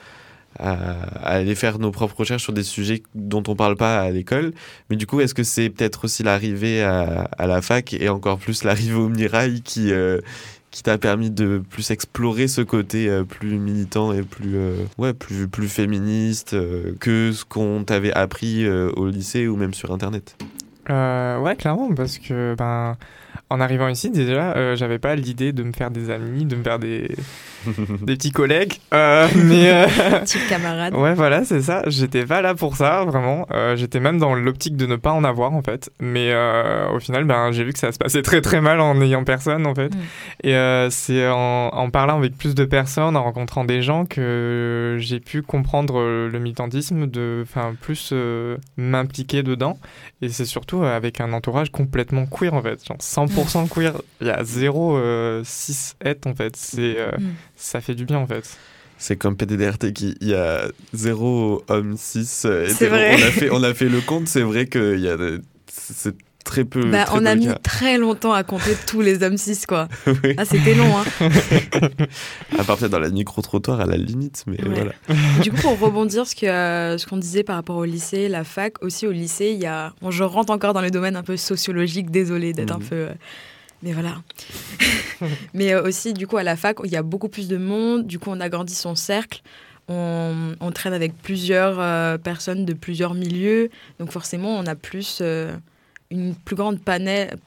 à, 0.60 1.02
aller 1.24 1.56
faire 1.56 1.80
nos 1.80 1.92
propres 1.92 2.20
recherches 2.20 2.44
sur 2.44 2.54
des 2.54 2.64
sujets 2.64 3.04
dont 3.16 3.44
on 3.48 3.56
parle 3.56 3.76
pas 3.76 4.02
à 4.02 4.12
l'école. 4.12 4.54
Mais 4.90 4.96
du 4.96 5.08
coup, 5.08 5.22
est-ce 5.22 5.34
que 5.34 5.44
c'est 5.44 5.70
peut-être 5.70 6.06
aussi 6.06 6.24
l'arrivée 6.24 6.84
à, 6.84 7.28
à, 7.38 7.48
la 7.48 7.62
fac 7.62 7.94
et 7.94 8.10
encore 8.10 8.38
plus 8.38 8.64
l'arrivée 8.64 8.94
au 8.94 9.10
Mirail 9.10 9.62
qui, 9.62 9.92
euh, 9.92 10.20
qui 10.74 10.82
t'a 10.82 10.98
permis 10.98 11.30
de 11.30 11.62
plus 11.70 11.92
explorer 11.92 12.48
ce 12.48 12.62
côté 12.62 13.08
euh, 13.08 13.24
plus 13.24 13.60
militant 13.60 14.12
et 14.12 14.24
plus 14.24 14.56
euh, 14.56 14.84
ouais 14.98 15.14
plus 15.14 15.48
plus 15.48 15.70
féministe 15.70 16.56
euh, 16.56 16.96
que 17.00 17.32
ce 17.32 17.46
qu'on 17.46 17.84
t'avait 17.84 18.12
appris 18.12 18.68
au 18.68 19.08
lycée 19.08 19.48
ou 19.48 19.56
même 19.56 19.76
sur 19.76 19.94
internet? 19.94 20.36
ouais 20.90 21.56
clairement 21.58 21.94
parce 21.94 22.18
que 22.18 22.56
ben 22.58 22.98
en 23.54 23.60
arrivant 23.60 23.88
ici, 23.88 24.10
déjà, 24.10 24.56
euh, 24.56 24.76
j'avais 24.76 24.98
pas 24.98 25.16
l'idée 25.16 25.54
de 25.54 25.62
me 25.62 25.74
faire 25.74 25.92
des 25.92 26.10
amis, 26.10 26.46
de 26.46 26.56
me 26.56 26.64
faire 26.64 26.80
des, 26.80 27.16
des 28.02 28.16
petits 28.16 28.32
collègues. 28.32 28.80
Euh, 28.96 29.28
mais, 29.36 29.70
euh... 29.70 29.86
Petits 30.22 30.40
camarades. 30.50 30.96
Ouais, 30.96 31.14
voilà, 31.14 31.46
c'est 31.46 31.62
ça. 31.62 31.84
J'étais 31.86 32.26
pas 32.26 32.42
là 32.42 32.56
pour 32.56 32.76
ça, 32.76 33.04
vraiment. 33.04 33.46
Euh, 33.52 33.76
j'étais 33.76 34.00
même 34.00 34.18
dans 34.18 34.34
l'optique 34.34 34.76
de 34.76 34.88
ne 34.88 34.96
pas 34.96 35.12
en 35.12 35.24
avoir, 35.24 35.54
en 35.54 35.62
fait. 35.62 35.92
Mais 36.00 36.34
au 36.92 37.00
final, 37.00 37.26
ben, 37.26 37.52
j'ai 37.52 37.64
vu 37.64 37.74
que 37.74 37.80
ça 37.80 37.92
se 37.92 38.00
passait 38.00 38.24
très 38.24 38.42
très 38.42 38.60
mal 38.60 38.80
en 38.80 38.96
n'ayant 38.96 39.24
personne, 39.24 39.68
en 39.68 39.76
fait. 39.76 39.94
Mm. 39.94 40.48
Et 40.48 40.88
c'est 40.90 41.28
en, 41.28 41.68
en, 41.68 41.90
parlant 41.92 42.18
avec 42.18 42.36
plus 42.36 42.56
de 42.56 42.66
personnes, 42.66 43.16
en 43.16 43.24
rencontrant 43.24 43.66
des 43.66 43.84
gens, 43.84 44.06
que 44.06 44.98
j'ai 45.00 45.20
pu 45.20 45.44
comprendre 45.44 46.02
le 46.02 46.40
militantisme, 46.40 47.06
de 47.06 47.46
plus 47.82 48.16
m'impliquer 48.78 49.44
dedans. 49.44 49.78
Et 50.24 50.30
c'est 50.30 50.46
surtout 50.46 50.84
avec 50.84 51.22
un 51.22 51.34
entourage 51.34 51.72
complètement 51.72 52.26
queer, 52.26 52.56
en 52.56 52.62
fait. 52.64 52.84
Genre 52.84 52.98
100% 52.98 53.43
queer. 53.68 54.02
Il 54.22 54.28
y 54.28 54.30
a 54.30 54.44
0 54.44 55.44
6 55.44 55.96
et 56.06 56.16
en 56.26 56.36
fait. 56.36 56.56
C'est, 56.56 56.98
euh, 56.98 57.12
mm. 57.18 57.34
Ça 57.56 57.82
fait 57.82 57.96
du 57.96 58.06
bien 58.06 58.18
en 58.18 58.28
fait. 58.28 58.58
C'est 58.98 59.18
comme 59.18 59.36
PDDRT 59.36 59.92
qui 59.94 60.16
il 60.22 60.30
y 60.30 60.36
a 60.36 60.68
0 60.94 61.64
homme 61.68 61.96
6 61.98 62.46
On 62.46 62.54
a 62.54 63.32
fait 63.32 63.50
on 63.52 63.64
a 63.64 63.74
fait 63.74 63.90
le 63.90 64.02
compte, 64.02 64.28
c'est 64.28 64.42
vrai 64.42 64.68
que 64.68 64.96
il 64.96 65.02
y 65.02 65.10
a 65.10 65.18
c'est 65.68 66.16
très 66.44 66.66
peu. 66.66 66.90
Bah, 66.92 67.06
très 67.06 67.16
on 67.18 67.22
peu 67.22 67.28
a 67.28 67.36
mis 67.36 67.48
cas. 67.48 67.56
très 67.64 67.98
longtemps 67.98 68.34
à 68.34 68.44
compter 68.44 68.76
tous 68.88 69.02
les 69.02 69.24
hommes 69.24 69.38
cis, 69.38 69.62
quoi. 69.68 69.88
Oui. 70.08 70.36
Ah, 70.38 70.46
c'était 70.46 70.74
long, 70.76 70.98
hein. 70.98 71.04
À 72.60 72.64
part 72.64 72.78
peut-être 72.78 72.92
dans 72.92 73.00
la 73.00 73.10
micro-trottoir 73.10 73.80
à 73.82 73.86
la 73.86 73.98
limite, 73.98 74.44
mais 74.48 74.62
Ouais. 74.64 74.74
voilà. 74.76 74.92
Du 75.42 75.52
coup, 75.52 75.58
pour 75.62 75.80
rebondir 75.80 76.28
ce 76.28 76.36
que 76.36 76.46
euh, 76.46 76.98
ce 76.98 77.06
qu'on 77.08 77.18
disait 77.18 77.44
par 77.44 77.56
rapport 77.56 77.78
au 77.78 77.86
lycée, 77.86 78.28
la 78.30 78.44
fac, 78.44 78.82
aussi 78.84 79.08
au 79.08 79.12
lycée, 79.12 79.52
il 79.54 79.60
y 79.62 79.66
a. 79.66 79.94
Bon, 80.02 80.12
je 80.12 80.24
rentre 80.24 80.52
encore 80.52 80.74
dans 80.74 80.82
les 80.82 80.92
domaines 80.92 81.16
un 81.16 81.24
peu 81.24 81.38
sociologiques, 81.38 82.12
désolé 82.12 82.54
d'être 82.54 82.72
un 82.72 82.80
Mhm. 82.80 82.86
peu. 82.86 82.96
euh, 82.96 83.10
Mais 83.82 83.92
voilà. 83.94 84.16
Mais 85.54 85.74
euh, 85.74 85.84
aussi, 85.84 86.14
du 86.14 86.28
coup, 86.28 86.38
à 86.38 86.44
la 86.44 86.56
fac, 86.56 86.78
il 86.84 86.92
y 86.92 86.96
a 86.98 87.04
beaucoup 87.04 87.30
plus 87.30 87.48
de 87.48 87.58
monde. 87.58 88.06
Du 88.08 88.20
coup, 88.20 88.30
on 88.32 88.40
agrandit 88.40 88.76
son 88.76 88.96
cercle. 88.96 89.42
On, 89.90 90.54
on 90.62 90.72
traîne 90.72 90.94
avec 90.94 91.12
plusieurs 91.22 92.18
personnes 92.20 92.64
de 92.64 92.72
plusieurs 92.74 93.14
milieux. 93.14 93.70
Donc, 94.00 94.12
forcément, 94.12 94.58
on 94.58 94.66
a 94.66 94.76
plus. 94.76 95.22
Une 96.14 96.36
plus 96.36 96.56
grande 96.56 96.80
panel. 96.80 97.38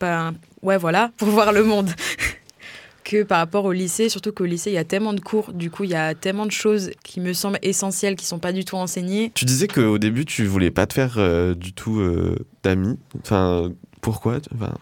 Ouais, 0.63 0.77
voilà, 0.79 1.11
pour 1.17 1.29
voir 1.29 1.53
le 1.53 1.63
monde. 1.65 1.91
que 3.05 3.23
par 3.23 3.39
rapport 3.39 3.65
au 3.65 3.71
lycée, 3.73 4.09
surtout 4.09 4.33
qu'au 4.33 4.45
lycée, 4.47 4.71
il 4.71 4.75
y 4.75 4.79
a 4.79 4.85
tellement 4.85 5.13
de 5.15 5.21
cours, 5.21 5.53
du 5.53 5.71
coup, 5.71 5.85
il 5.85 5.91
y 5.91 5.95
a 5.95 6.15
tellement 6.15 6.45
de 6.45 6.51
choses 6.51 6.91
qui 7.05 7.21
me 7.21 7.33
semblent 7.35 7.61
essentielles, 7.63 8.17
qui 8.17 8.27
sont 8.27 8.41
pas 8.41 8.53
du 8.53 8.65
tout 8.65 8.75
enseignées. 8.77 9.31
Tu 9.35 9.45
disais 9.45 9.69
qu'au 9.69 9.99
début, 9.99 10.25
tu 10.25 10.45
voulais 10.45 10.73
pas 10.73 10.87
te 10.89 10.95
faire 10.95 11.15
euh, 11.19 11.55
du 11.55 11.73
tout 11.73 12.01
euh, 12.01 12.35
d'amis. 12.65 12.99
Enfin, 13.23 13.71
pourquoi 14.01 14.39
enfin, 14.57 14.75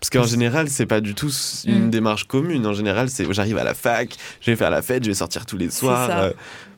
Parce 0.00 0.10
qu'en 0.10 0.24
général, 0.26 0.68
c'est 0.68 0.86
pas 0.86 1.00
du 1.00 1.14
tout 1.14 1.28
s- 1.28 1.62
une 1.68 1.86
Mm. 1.86 1.90
démarche 1.90 2.24
commune. 2.24 2.66
En 2.66 2.72
général, 2.72 3.08
c'est 3.08 3.32
j'arrive 3.32 3.56
à 3.58 3.64
la 3.64 3.74
fac, 3.74 4.16
je 4.40 4.50
vais 4.50 4.56
faire 4.56 4.70
la 4.70 4.82
fête, 4.82 5.04
je 5.04 5.10
vais 5.10 5.14
sortir 5.14 5.46
tous 5.46 5.56
les 5.56 5.70
soirs. 5.70 6.10
euh, 6.10 6.30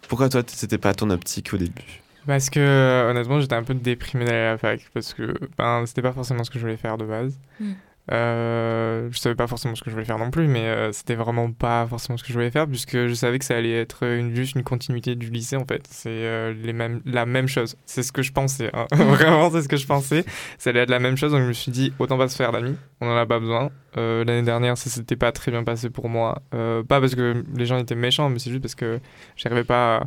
pourquoi 0.09 0.29
toi, 0.29 0.43
c'était 0.47 0.77
pas 0.79 0.93
ton 0.93 1.09
optique 1.09 1.55
au 1.55 1.57
début? 1.57 2.03
Parce 2.27 2.51
que 2.51 3.09
honnêtement, 3.11 3.41
j'étais 3.41 3.55
un 3.55 3.63
peu 3.63 3.75
déprimé 3.75 4.25
d'aller 4.25 4.39
à 4.39 4.51
la 4.53 4.59
fac 4.59 4.81
parce 4.93 5.15
que 5.15 5.35
ben, 5.57 5.85
c'était 5.87 6.03
pas 6.03 6.13
forcément 6.13 6.45
ce 6.45 6.51
que 6.51 6.59
je 6.59 6.65
voulais 6.65 6.77
faire 6.77 6.99
de 6.99 7.05
base. 7.05 7.39
Mm. 7.61 7.73
Euh, 8.13 9.09
je 9.11 9.19
savais 9.19 9.35
pas 9.35 9.49
forcément 9.49 9.75
ce 9.75 9.83
que 9.83 9.91
je 9.91 9.95
voulais 9.95 10.07
faire 10.07 10.19
non 10.19 10.31
plus, 10.31 10.47
mais 10.47 10.67
euh, 10.67 10.93
c'était 10.93 11.17
vraiment 11.17 11.51
pas 11.51 11.87
forcément 11.89 12.17
ce 12.17 12.23
que 12.23 12.29
je 12.29 12.35
voulais 12.35 12.53
faire 12.53 12.69
puisque 12.69 13.09
je 13.09 13.15
savais 13.15 13.39
que 13.41 13.45
ça 13.45 13.57
allait 13.57 13.73
être 13.73 14.05
une, 14.05 14.35
juste 14.35 14.55
une 14.55 14.63
continuité 14.63 15.17
du 15.17 15.29
lycée 15.29 15.57
en 15.57 15.65
fait. 15.65 15.85
C'est 15.91 16.11
euh, 16.11 16.55
les 16.63 16.73
mêmes, 16.73 17.01
la 17.05 17.27
même 17.27 17.49
chose. 17.49 17.77
C'est 17.85 18.05
ce 18.05 18.13
que 18.13 18.23
je 18.23 18.33
pensais. 18.33 18.71
hein. 18.75 18.87
vraiment, 18.95 19.51
c'est 19.51 19.63
ce 19.63 19.69
que 19.69 19.77
je 19.77 19.87
pensais. 19.87 20.25
Ça 20.59 20.71
allait 20.71 20.81
être 20.81 20.91
la 20.91 21.01
même 21.01 21.17
chose 21.17 21.33
donc 21.33 21.43
je 21.43 21.49
me 21.49 21.53
suis 21.53 21.73
dit 21.73 21.93
autant 21.99 22.17
pas 22.17 22.29
se 22.29 22.37
faire 22.37 22.53
d'amis. 22.53 22.77
On 23.01 23.09
en 23.09 23.17
a 23.17 23.27
pas 23.27 23.41
besoin. 23.41 23.71
Euh, 23.97 24.25
L'année 24.25 24.43
dernière, 24.43 24.79
ça 24.79 24.89
s'était 24.89 25.17
pas 25.17 25.33
très 25.33 25.51
bien 25.51 25.65
passé 25.65 25.91
pour 25.91 26.09
moi. 26.09 26.43
Euh, 26.55 26.85
pas 26.85 27.01
parce 27.01 27.15
que 27.17 27.45
les 27.57 27.67
gens 27.67 27.79
étaient 27.79 27.95
méchants, 27.97 28.29
mais 28.29 28.39
c'est 28.39 28.51
juste 28.51 28.63
parce 28.63 28.75
que 28.77 29.01
j'arrivais 29.37 29.65
pas 29.65 29.97
à, 29.97 30.07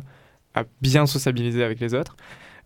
à 0.54 0.64
bien 0.82 1.06
sociabiliser 1.06 1.62
avec 1.64 1.80
les 1.80 1.94
autres. 1.94 2.16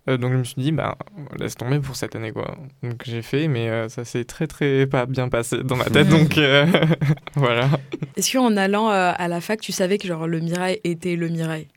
Euh, 0.08 0.18
donc 0.18 0.32
je 0.32 0.36
me 0.38 0.44
suis 0.44 0.60
dit, 0.60 0.70
bah, 0.72 0.98
laisse 1.38 1.54
tomber 1.54 1.78
pour 1.80 1.96
cette 1.96 2.14
année, 2.14 2.30
quoi. 2.32 2.56
Donc 2.82 3.02
j'ai 3.06 3.22
fait, 3.22 3.48
mais 3.48 3.70
euh, 3.70 3.88
ça 3.88 4.04
s'est 4.04 4.24
très 4.24 4.46
très 4.46 4.86
pas 4.86 5.06
bien 5.06 5.28
passé 5.30 5.62
dans 5.64 5.76
ma 5.76 5.84
tête, 5.86 6.08
donc 6.10 6.36
euh, 6.36 6.66
voilà. 7.36 7.70
Est-ce 8.16 8.36
qu'en 8.36 8.56
allant 8.58 8.90
euh, 8.90 9.12
à 9.16 9.28
la 9.28 9.40
fac, 9.40 9.60
tu 9.60 9.72
savais 9.72 9.96
que 9.98 10.06
genre 10.06 10.26
le 10.26 10.40
Mirail 10.40 10.78
était 10.84 11.16
le 11.16 11.28
Mirail 11.28 11.68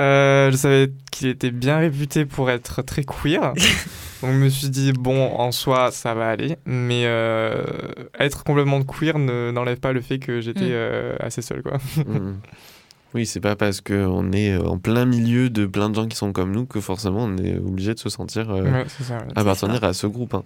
Euh, 0.00 0.50
je 0.50 0.56
savais 0.56 0.90
qu'il 1.12 1.28
était 1.28 1.52
bien 1.52 1.78
réputé 1.78 2.24
pour 2.24 2.50
être 2.50 2.82
très 2.82 3.04
queer. 3.04 3.52
donc 4.22 4.32
je 4.32 4.36
me 4.38 4.48
suis 4.48 4.68
dit, 4.70 4.92
bon, 4.92 5.32
en 5.36 5.52
soi, 5.52 5.90
ça 5.92 6.14
va 6.14 6.28
aller. 6.30 6.56
Mais 6.66 7.02
euh, 7.06 7.62
être 8.18 8.42
complètement 8.42 8.82
queer 8.82 9.16
ne- 9.18 9.52
n'enlève 9.52 9.78
pas 9.78 9.92
le 9.92 10.00
fait 10.00 10.18
que 10.18 10.40
j'étais 10.40 10.64
Mm. 10.64 10.72
euh, 10.72 11.16
assez 11.20 11.42
seul, 11.42 11.62
quoi. 11.62 11.78
Oui, 13.14 13.24
c'est 13.24 13.40
pas 13.40 13.56
parce 13.56 13.80
qu'on 13.80 14.32
est 14.32 14.52
euh, 14.52 14.62
en 14.68 14.76
plein 14.78 15.04
milieu 15.06 15.48
de 15.48 15.64
plein 15.66 15.88
de 15.88 15.94
gens 15.94 16.06
qui 16.06 16.16
sont 16.16 16.32
comme 16.32 16.52
nous 16.52 16.66
que 16.66 16.80
forcément 16.80 17.24
on 17.24 17.36
est 17.38 17.56
obligé 17.56 17.94
de 17.94 17.98
se 17.98 18.10
sentir 18.10 18.50
euh, 18.50 18.62
Ouais, 18.64 18.84
ça. 19.02 19.18
appartenir 19.34 19.82
à 19.84 19.92
ce 19.94 20.06
groupe. 20.06 20.34
hein. 20.34 20.42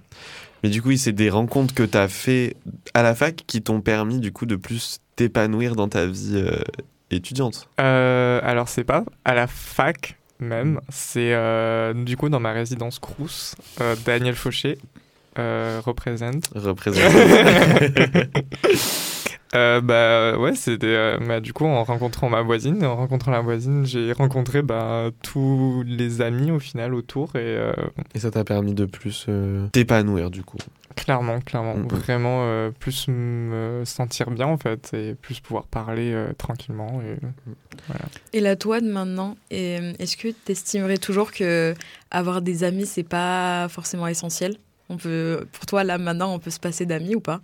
Mais 0.62 0.70
du 0.70 0.80
coup, 0.80 0.88
oui, 0.90 0.98
c'est 0.98 1.10
des 1.12 1.28
rencontres 1.28 1.74
que 1.74 1.82
tu 1.82 1.98
as 1.98 2.06
fait 2.06 2.54
à 2.94 3.02
la 3.02 3.16
fac 3.16 3.42
qui 3.48 3.62
t'ont 3.62 3.80
permis 3.80 4.20
du 4.20 4.30
coup 4.30 4.46
de 4.46 4.54
plus 4.54 5.00
t'épanouir 5.16 5.74
dans 5.74 5.88
ta 5.88 6.06
vie 6.06 6.34
euh, 6.36 6.56
étudiante. 7.10 7.68
Euh, 7.80 8.40
alors 8.44 8.68
c'est 8.68 8.84
pas 8.84 9.04
à 9.24 9.34
la 9.34 9.48
fac 9.48 10.16
même, 10.38 10.80
c'est 10.88 11.34
du 11.94 12.16
coup 12.16 12.28
dans 12.28 12.40
ma 12.40 12.52
résidence 12.52 12.98
Crous, 12.98 13.54
Daniel 14.04 14.34
Fauché 14.34 14.76
représente. 15.36 16.48
Représente. 16.54 17.12
Euh, 19.54 19.82
bah 19.82 20.38
ouais, 20.38 20.54
c'était 20.54 20.86
euh, 20.86 21.18
bah, 21.18 21.40
du 21.40 21.52
coup 21.52 21.66
en 21.66 21.84
rencontrant 21.84 22.30
ma 22.30 22.40
voisine, 22.40 22.82
en 22.86 22.96
rencontrant 22.96 23.30
la 23.32 23.40
voisine, 23.42 23.84
j'ai 23.84 24.12
rencontré 24.12 24.62
bah, 24.62 25.10
tous 25.22 25.84
les 25.86 26.22
amis 26.22 26.50
au 26.50 26.58
final 26.58 26.94
autour 26.94 27.36
et 27.36 27.40
euh, 27.42 27.72
Et 28.14 28.18
ça 28.18 28.30
t'a 28.30 28.44
permis 28.44 28.72
de 28.72 28.86
plus 28.86 29.26
euh, 29.28 29.66
t'épanouir 29.72 30.30
du 30.30 30.42
coup. 30.42 30.56
clairement, 30.96 31.40
clairement, 31.40 31.76
Mhm. 31.76 31.86
vraiment 31.88 32.44
euh, 32.44 32.70
plus 32.70 33.08
me 33.08 33.82
sentir 33.84 34.30
bien 34.30 34.46
en 34.46 34.56
fait 34.56 34.90
et 34.94 35.14
plus 35.14 35.40
pouvoir 35.40 35.64
parler 35.66 36.12
euh, 36.14 36.32
tranquillement. 36.38 37.02
Et... 37.02 37.18
Et 38.32 38.40
la 38.40 38.56
toi 38.56 38.80
de 38.80 38.90
maintenant, 38.90 39.36
est-ce 39.50 40.16
que 40.16 40.28
tu 40.28 40.52
estimerais 40.52 40.96
toujours 40.98 41.30
que 41.30 41.74
avoir 42.10 42.40
des 42.40 42.64
amis, 42.64 42.86
c'est 42.86 43.02
pas 43.02 43.68
forcément 43.68 44.06
essentiel? 44.06 44.56
On 44.88 44.96
peut, 44.96 45.46
Pour 45.52 45.66
toi, 45.66 45.84
là, 45.84 45.98
maintenant, 45.98 46.32
on 46.34 46.38
peut 46.38 46.50
se 46.50 46.60
passer 46.60 46.86
d'amis 46.86 47.14
ou 47.14 47.20
pas? 47.20 47.40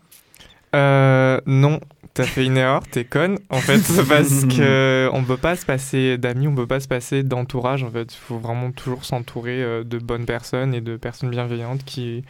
Euh, 0.74 1.40
non, 1.46 1.80
t'as 2.18 2.24
fait 2.28 2.44
une 2.44 2.56
erreur, 2.56 2.82
t'es 2.86 3.04
conne. 3.04 3.38
En 3.48 3.60
fait, 3.60 3.78
c'est 3.78 4.04
parce 4.08 4.44
que 4.44 5.08
on 5.12 5.22
peut 5.24 5.36
pas 5.36 5.56
se 5.56 5.64
passer 5.64 6.18
d'amis, 6.18 6.48
on 6.48 6.54
peut 6.54 6.66
pas 6.66 6.80
se 6.80 6.88
passer 6.88 7.22
d'entourage. 7.22 7.82
En 7.84 7.90
fait, 7.90 8.12
il 8.12 8.16
faut 8.18 8.38
vraiment 8.38 8.70
toujours 8.72 9.04
s'entourer 9.04 9.62
euh, 9.62 9.84
de 9.84 9.98
bonnes 9.98 10.26
personnes 10.26 10.74
et 10.74 10.80
de 10.80 10.96
personnes 10.96 11.30
bienveillantes 11.30 11.84
qui, 11.84 12.24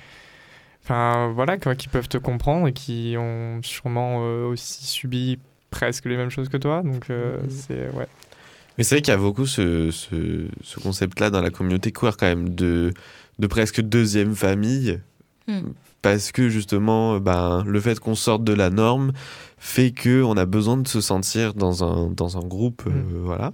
enfin 0.85 1.33
voilà, 1.35 1.59
quoi, 1.59 1.75
qui 1.75 1.89
peuvent 1.89 2.09
te 2.09 2.19
comprendre 2.19 2.69
et 2.69 2.73
qui 2.73 3.17
ont 3.19 3.61
sûrement 3.63 4.21
euh, 4.23 4.47
aussi 4.47 4.85
subi 4.87 5.39
presque 5.71 6.05
les 6.07 6.17
mêmes 6.17 6.31
choses 6.31 6.49
que 6.49 6.57
toi. 6.57 6.83
Donc 6.83 7.11
euh, 7.11 7.39
Mhm. 7.43 7.51
c'est 7.51 7.89
ouais. 7.97 8.07
Mais 8.77 8.85
c'est 8.85 8.95
vrai 8.95 9.03
qu'il 9.03 9.13
y 9.13 9.17
a 9.17 9.19
beaucoup 9.21 9.47
ce, 9.47 9.91
ce, 9.91 10.47
ce 10.63 10.79
concept-là 10.81 11.31
dans 11.31 11.41
la 11.43 11.51
communauté 11.51 11.91
queer 11.91 12.17
quand 12.17 12.27
même 12.27 12.51
de, 12.55 12.93
de 13.41 13.47
presque 13.49 13.81
deuxième 13.81 14.37
famille. 14.37 15.01
Hmm. 15.49 15.71
Parce 16.03 16.31
que 16.31 16.49
justement, 16.49 17.19
ben, 17.19 17.65
le 17.67 17.81
fait 17.81 17.99
qu'on 17.99 18.15
sorte 18.15 18.45
de 18.45 18.53
la 18.53 18.71
norme 18.71 19.13
fait 19.59 19.91
que 19.91 20.23
on 20.23 20.37
a 20.37 20.47
besoin 20.47 20.77
de 20.77 20.87
se 20.87 21.01
sentir 21.01 21.55
dans 21.55 21.83
un, 21.85 22.11
dans 22.11 22.37
un 22.37 22.47
groupe. 22.47 22.83
euh, 22.87 22.91
Mm. 22.91 23.25
voilà. 23.25 23.53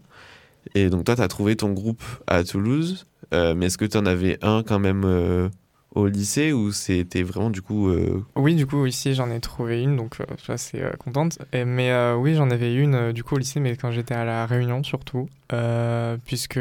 Et 0.74 0.90
donc 0.90 1.04
toi, 1.04 1.14
tu 1.16 1.22
as 1.22 1.28
trouvé 1.28 1.56
ton 1.56 1.72
groupe 1.72 2.02
à 2.26 2.42
Toulouse. 2.44 3.06
Euh, 3.32 3.54
mais 3.54 3.66
est-ce 3.66 3.78
que 3.78 3.84
tu 3.86 3.96
en 3.96 4.04
avais 4.06 4.38
un 4.42 4.62
quand 4.62 4.78
même 4.78 5.04
euh, 5.04 5.48
au 5.94 6.06
lycée 6.06 6.52
ou 6.52 6.72
c'était 6.72 7.22
vraiment 7.22 7.50
du 7.50 7.62
coup... 7.62 7.88
euh, 7.88 8.22
Oui, 8.36 8.54
du 8.54 8.66
coup, 8.66 8.84
ici, 8.86 9.14
j'en 9.14 9.30
ai 9.30 9.40
trouvé 9.40 9.82
une, 9.82 9.96
donc 9.96 10.20
euh, 10.20 10.24
je 10.36 10.42
suis 10.42 10.52
assez 10.52 10.80
euh, 10.82 10.90
contente. 10.98 11.38
Et, 11.52 11.64
mais 11.64 11.90
euh, 11.90 12.16
oui, 12.16 12.34
j'en 12.34 12.50
avais 12.50 12.74
une, 12.74 12.94
euh, 12.94 13.12
du 13.12 13.24
coup, 13.24 13.36
au 13.36 13.38
lycée, 13.38 13.60
mais 13.60 13.76
quand 13.76 13.90
j'étais 13.92 14.14
à 14.14 14.24
La 14.24 14.44
Réunion, 14.46 14.82
surtout. 14.82 15.28
Euh, 15.52 16.16
puisque 16.24 16.58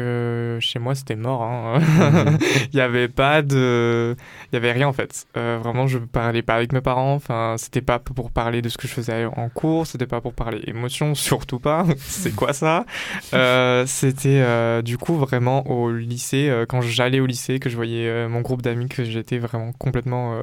chez 0.60 0.78
moi, 0.78 0.94
c'était 0.94 1.16
mort. 1.16 1.42
hein. 1.42 1.80
Il 2.72 2.76
n'y 2.76 2.80
avait 2.82 3.08
pas 3.08 3.40
de... 3.40 4.14
Il 4.52 4.54
y 4.54 4.58
avait 4.58 4.72
rien, 4.72 4.86
en 4.88 4.92
fait. 4.92 5.26
Euh, 5.36 5.58
vraiment, 5.62 5.86
je 5.86 5.98
parlais 5.98 6.42
pas 6.42 6.54
avec 6.56 6.72
mes 6.72 6.82
parents. 6.82 7.14
Enfin, 7.14 7.54
c'était 7.58 7.80
pas 7.80 7.98
pour 7.98 8.30
parler 8.30 8.60
de 8.60 8.68
ce 8.68 8.76
que 8.76 8.86
je 8.86 8.92
faisais 8.92 9.24
en 9.24 9.48
cours. 9.48 9.86
C'était 9.86 10.06
pas 10.06 10.20
pour 10.20 10.34
parler 10.34 10.60
émotion, 10.66 11.14
surtout 11.14 11.58
pas. 11.58 11.86
C'est 11.96 12.34
quoi 12.34 12.52
ça? 12.52 12.84
Euh, 13.32 13.86
C'était, 13.86 14.82
du 14.82 14.98
coup, 14.98 15.14
vraiment 15.16 15.66
au 15.66 15.90
lycée, 15.90 16.64
quand 16.68 16.82
j'allais 16.82 17.20
au 17.20 17.26
lycée, 17.26 17.58
que 17.60 17.70
je 17.70 17.76
voyais 17.76 18.28
mon 18.28 18.42
groupe 18.42 18.60
d'amis, 18.62 18.88
que 18.88 19.02
j'étais 19.04 19.38
vraiment 19.38 19.72
complètement... 19.72 20.42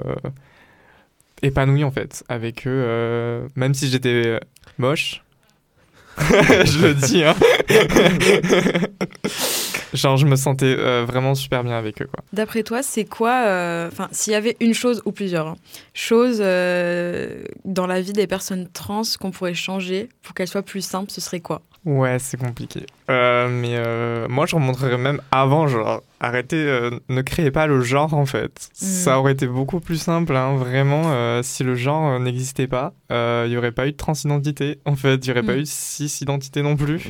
épanoui 1.43 1.83
en 1.83 1.91
fait 1.91 2.23
avec 2.29 2.67
eux, 2.67 3.47
même 3.55 3.73
si 3.73 3.87
j'étais 3.87 4.39
moche. 4.77 5.23
je 6.19 6.87
le 6.87 6.93
dis, 6.93 7.23
hein. 7.23 7.35
Genre, 9.93 10.15
je 10.15 10.25
me 10.25 10.35
sentais 10.35 10.75
euh, 10.77 11.05
vraiment 11.05 11.35
super 11.35 11.63
bien 11.63 11.77
avec 11.77 12.01
eux, 12.01 12.07
quoi. 12.11 12.23
D'après 12.31 12.63
toi, 12.63 12.81
c'est 12.81 13.05
quoi, 13.05 13.43
euh, 13.45 13.89
enfin, 13.91 14.07
s'il 14.11 14.31
y 14.31 14.35
avait 14.35 14.55
une 14.59 14.73
chose 14.73 15.01
ou 15.05 15.11
plusieurs 15.11 15.47
hein, 15.47 15.55
choses 15.93 16.39
euh, 16.39 17.43
dans 17.65 17.87
la 17.87 18.01
vie 18.01 18.13
des 18.13 18.27
personnes 18.27 18.67
trans 18.71 19.01
qu'on 19.19 19.31
pourrait 19.31 19.53
changer 19.53 20.09
pour 20.23 20.33
qu'elles 20.33 20.47
soient 20.47 20.61
plus 20.61 20.81
simples, 20.81 21.11
ce 21.11 21.19
serait 21.19 21.41
quoi? 21.41 21.61
Ouais, 21.83 22.19
c'est 22.19 22.37
compliqué. 22.37 22.85
Euh, 23.09 23.47
mais 23.49 23.73
euh, 23.75 24.27
moi, 24.29 24.45
je 24.45 24.55
remonterais 24.55 24.99
même 24.99 25.19
avant, 25.31 25.67
genre, 25.67 26.03
arrêtez, 26.19 26.57
euh, 26.57 26.91
ne 27.09 27.23
créez 27.23 27.49
pas 27.49 27.65
le 27.65 27.81
genre, 27.81 28.13
en 28.13 28.27
fait. 28.27 28.69
Ça 28.73 29.17
aurait 29.17 29.31
été 29.31 29.47
beaucoup 29.47 29.79
plus 29.79 29.97
simple, 29.99 30.35
hein, 30.35 30.55
vraiment, 30.57 31.41
si 31.41 31.63
le 31.63 31.73
genre 31.75 32.19
n'existait 32.19 32.67
pas. 32.67 32.93
Il 33.09 33.49
n'y 33.49 33.57
aurait 33.57 33.71
pas 33.71 33.87
eu 33.87 33.93
de 33.93 33.97
transidentité, 33.97 34.79
en 34.85 34.95
fait. 34.95 35.15
Il 35.15 35.23
n'y 35.25 35.31
aurait 35.31 35.41
pas 35.41 35.53
Mm. 35.55 35.57
eu 35.57 35.61
de 35.61 35.65
cis-identité 35.67 36.61
non 36.61 36.75
plus. 36.75 37.09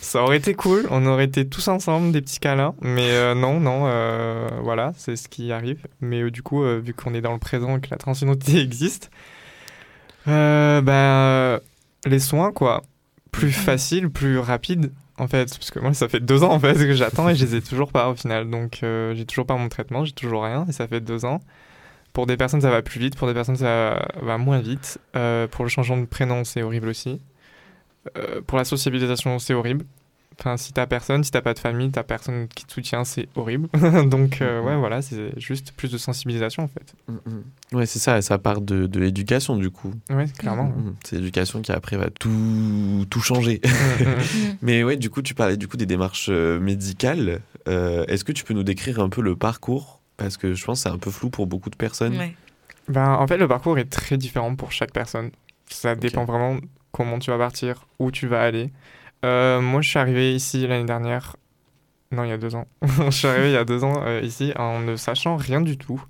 Ça 0.00 0.22
aurait 0.22 0.38
été 0.38 0.54
cool, 0.54 0.86
on 0.90 1.04
aurait 1.04 1.24
été 1.26 1.46
tous 1.46 1.68
ensemble, 1.68 2.10
des 2.12 2.22
petits 2.22 2.40
câlins. 2.40 2.74
Mais 2.80 3.34
non, 3.34 3.60
non, 3.60 3.80
voilà, 4.62 4.92
c'est 4.96 5.16
ce 5.16 5.28
qui 5.28 5.52
arrive. 5.52 5.86
Mais 6.00 6.30
du 6.30 6.42
coup, 6.42 6.64
vu 6.80 6.94
qu'on 6.94 7.12
est 7.12 7.20
dans 7.20 7.34
le 7.34 7.38
présent 7.38 7.76
et 7.76 7.80
que 7.82 7.88
la 7.90 7.98
transidentité 7.98 8.60
existe, 8.62 9.10
ben, 10.24 11.60
les 12.06 12.18
soins, 12.18 12.50
quoi 12.52 12.82
plus 13.36 13.52
facile, 13.52 14.10
plus 14.10 14.38
rapide 14.38 14.92
en 15.18 15.28
fait, 15.28 15.50
parce 15.50 15.70
que 15.70 15.78
moi 15.78 15.94
ça 15.94 16.08
fait 16.08 16.20
deux 16.20 16.42
ans 16.42 16.52
en 16.52 16.60
fait 16.60 16.74
que 16.74 16.92
j'attends 16.92 17.28
et 17.28 17.34
je 17.34 17.44
les 17.44 17.54
ai 17.56 17.62
toujours 17.62 17.90
pas 17.90 18.10
au 18.10 18.14
final, 18.14 18.50
donc 18.50 18.80
euh, 18.82 19.14
j'ai 19.14 19.24
toujours 19.24 19.46
pas 19.46 19.56
mon 19.56 19.68
traitement, 19.68 20.04
j'ai 20.04 20.12
toujours 20.12 20.44
rien 20.44 20.66
et 20.68 20.72
ça 20.72 20.86
fait 20.86 21.00
deux 21.00 21.24
ans. 21.24 21.40
pour 22.12 22.26
des 22.26 22.36
personnes, 22.36 22.60
ça 22.60 22.70
va 22.70 22.82
plus 22.82 23.00
vite, 23.00 23.16
pour 23.16 23.28
des 23.28 23.34
personnes, 23.34 23.56
ça 23.56 24.08
va 24.22 24.38
moins 24.38 24.60
vite. 24.60 24.98
pour 25.50 25.64
le 25.64 25.70
changement 25.70 25.96
de 25.96 26.06
prénom, 26.06 26.44
c'est 26.44 26.62
horrible 26.62 26.88
aussi. 26.88 27.20
pour 28.46 28.58
la 28.58 28.64
sociabilisation, 28.64 29.38
c'est 29.38 29.54
horrible. 29.54 29.84
Enfin, 30.38 30.58
si 30.58 30.72
t'as 30.72 30.86
personne, 30.86 31.24
si 31.24 31.30
t'as 31.30 31.40
pas 31.40 31.54
de 31.54 31.58
famille, 31.58 31.90
t'as 31.90 32.02
personne 32.02 32.46
qui 32.48 32.66
te 32.66 32.72
soutient, 32.72 33.04
c'est 33.04 33.26
horrible. 33.36 33.68
Donc, 34.10 34.42
euh, 34.42 34.60
ouais, 34.60 34.76
voilà, 34.76 35.00
c'est 35.00 35.32
juste 35.38 35.72
plus 35.72 35.90
de 35.90 35.96
sensibilisation 35.96 36.64
en 36.64 36.68
fait. 36.68 36.94
Ouais, 37.72 37.86
c'est 37.86 37.98
ça, 37.98 38.20
ça 38.20 38.36
part 38.36 38.60
de, 38.60 38.86
de 38.86 39.00
l'éducation 39.00 39.56
du 39.56 39.70
coup. 39.70 39.94
Ouais, 40.10 40.26
clairement. 40.38 40.72
C'est 41.04 41.16
l'éducation 41.16 41.62
qui 41.62 41.72
après 41.72 41.96
va 41.96 42.10
tout, 42.10 43.06
tout 43.08 43.20
changer. 43.20 43.62
Mais 44.62 44.84
ouais, 44.84 44.96
du 44.96 45.08
coup, 45.08 45.22
tu 45.22 45.34
parlais 45.34 45.56
du 45.56 45.68
coup 45.68 45.78
des 45.78 45.86
démarches 45.86 46.28
euh, 46.28 46.60
médicales. 46.60 47.40
Euh, 47.66 48.04
est-ce 48.06 48.24
que 48.24 48.32
tu 48.32 48.44
peux 48.44 48.54
nous 48.54 48.62
décrire 48.62 49.00
un 49.00 49.08
peu 49.08 49.22
le 49.22 49.36
parcours? 49.36 50.02
Parce 50.18 50.36
que 50.36 50.54
je 50.54 50.64
pense 50.64 50.80
que 50.80 50.88
c'est 50.88 50.94
un 50.94 50.98
peu 50.98 51.10
flou 51.10 51.30
pour 51.30 51.46
beaucoup 51.46 51.70
de 51.70 51.76
personnes. 51.76 52.16
Ouais. 52.16 52.34
Ben, 52.88 53.14
en 53.14 53.26
fait, 53.26 53.38
le 53.38 53.48
parcours 53.48 53.78
est 53.78 53.90
très 53.90 54.16
différent 54.16 54.54
pour 54.54 54.70
chaque 54.72 54.92
personne. 54.92 55.30
Ça 55.68 55.94
dépend 55.94 56.24
vraiment 56.24 56.58
comment 56.92 57.18
tu 57.18 57.30
vas 57.30 57.38
partir, 57.38 57.86
où 57.98 58.10
tu 58.10 58.26
vas 58.26 58.42
aller. 58.42 58.70
Euh, 59.26 59.60
moi, 59.60 59.82
je 59.82 59.88
suis 59.88 59.98
arrivé 59.98 60.34
ici 60.34 60.66
l'année 60.66 60.84
dernière. 60.84 61.36
Non, 62.12 62.22
il 62.22 62.28
y 62.30 62.32
a 62.32 62.38
deux 62.38 62.54
ans. 62.54 62.68
je 62.82 63.10
suis 63.10 63.26
arrivé 63.26 63.48
il 63.48 63.54
y 63.54 63.56
a 63.56 63.64
deux 63.64 63.82
ans 63.82 64.02
euh, 64.06 64.20
ici 64.22 64.52
en 64.56 64.78
ne 64.80 64.94
sachant 64.96 65.36
rien 65.36 65.60
du 65.60 65.76
tout. 65.76 66.02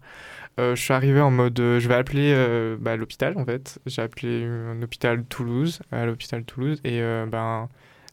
Euh, 0.61 0.74
je 0.74 0.83
suis 0.83 0.92
arrivé 0.92 1.20
en 1.20 1.31
mode 1.31 1.57
je 1.59 1.88
vais 1.88 1.94
appeler 1.94 2.76
bah, 2.79 2.96
l'hôpital 2.96 3.37
en 3.38 3.44
fait. 3.44 3.79
J'ai 3.87 4.02
appelé 4.02 4.44
un 4.44 4.83
hôpital 4.83 5.24
Toulouse, 5.24 5.81
à 5.90 6.05
l'hôpital 6.05 6.44
Toulouse, 6.44 6.81
et 6.85 7.00
ben 7.26 7.68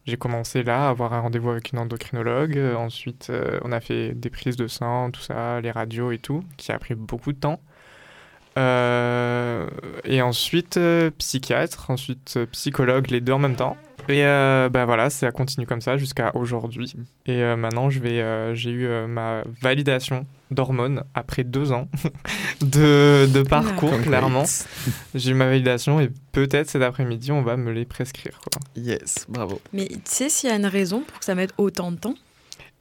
j'ai 0.06 0.18
commencé 0.18 0.62
là 0.62 0.86
à 0.86 0.90
avoir 0.90 1.14
un 1.14 1.20
rendez-vous 1.20 1.50
avec 1.50 1.72
une 1.72 1.78
endocrinologue. 1.78 2.58
ensuite, 2.76 3.32
on 3.62 3.72
a 3.72 3.80
fait 3.80 4.12
des 4.14 4.30
prises 4.30 4.56
de 4.56 4.66
sang, 4.66 5.10
tout 5.10 5.22
ça, 5.22 5.60
les 5.60 5.70
radios 5.70 6.12
et 6.12 6.18
tout, 6.18 6.42
qui 6.56 6.72
a 6.72 6.78
pris 6.78 6.94
beaucoup 6.94 7.32
de 7.32 7.38
temps. 7.38 7.60
et 8.56 10.22
ensuite, 10.22 10.78
psychiatre, 11.18 11.90
ensuite 11.90 12.38
psychologue, 12.52 13.10
les 13.10 13.20
deux 13.20 13.32
en 13.32 13.38
même 13.38 13.56
temps. 13.56 13.76
Et 14.08 14.24
euh, 14.24 14.68
bah 14.68 14.84
voilà, 14.84 15.10
ça 15.10 15.30
continue 15.32 15.66
comme 15.66 15.80
ça 15.80 15.96
jusqu'à 15.96 16.34
aujourd'hui. 16.34 16.94
Et 17.26 17.42
euh, 17.42 17.56
maintenant, 17.56 17.90
je 17.90 18.00
vais, 18.00 18.20
euh, 18.20 18.54
j'ai 18.54 18.70
eu 18.70 18.88
ma 19.06 19.42
validation 19.62 20.26
d'hormones 20.50 21.04
après 21.14 21.42
deux 21.42 21.72
ans 21.72 21.88
de, 22.60 23.26
de 23.32 23.42
parcours, 23.42 23.98
clairement. 24.02 24.44
J'ai 25.14 25.30
eu 25.30 25.34
ma 25.34 25.46
validation 25.46 26.00
et 26.00 26.10
peut-être 26.32 26.68
cet 26.68 26.82
après-midi, 26.82 27.32
on 27.32 27.42
va 27.42 27.56
me 27.56 27.72
les 27.72 27.84
prescrire. 27.84 28.38
Quoi. 28.40 28.60
Yes, 28.76 29.26
bravo. 29.28 29.60
Mais 29.72 29.86
tu 29.86 30.00
sais 30.04 30.28
s'il 30.28 30.50
y 30.50 30.52
a 30.52 30.56
une 30.56 30.66
raison 30.66 31.00
pour 31.00 31.18
que 31.18 31.24
ça 31.24 31.34
mette 31.34 31.54
autant 31.56 31.90
de 31.90 31.96
temps? 31.96 32.14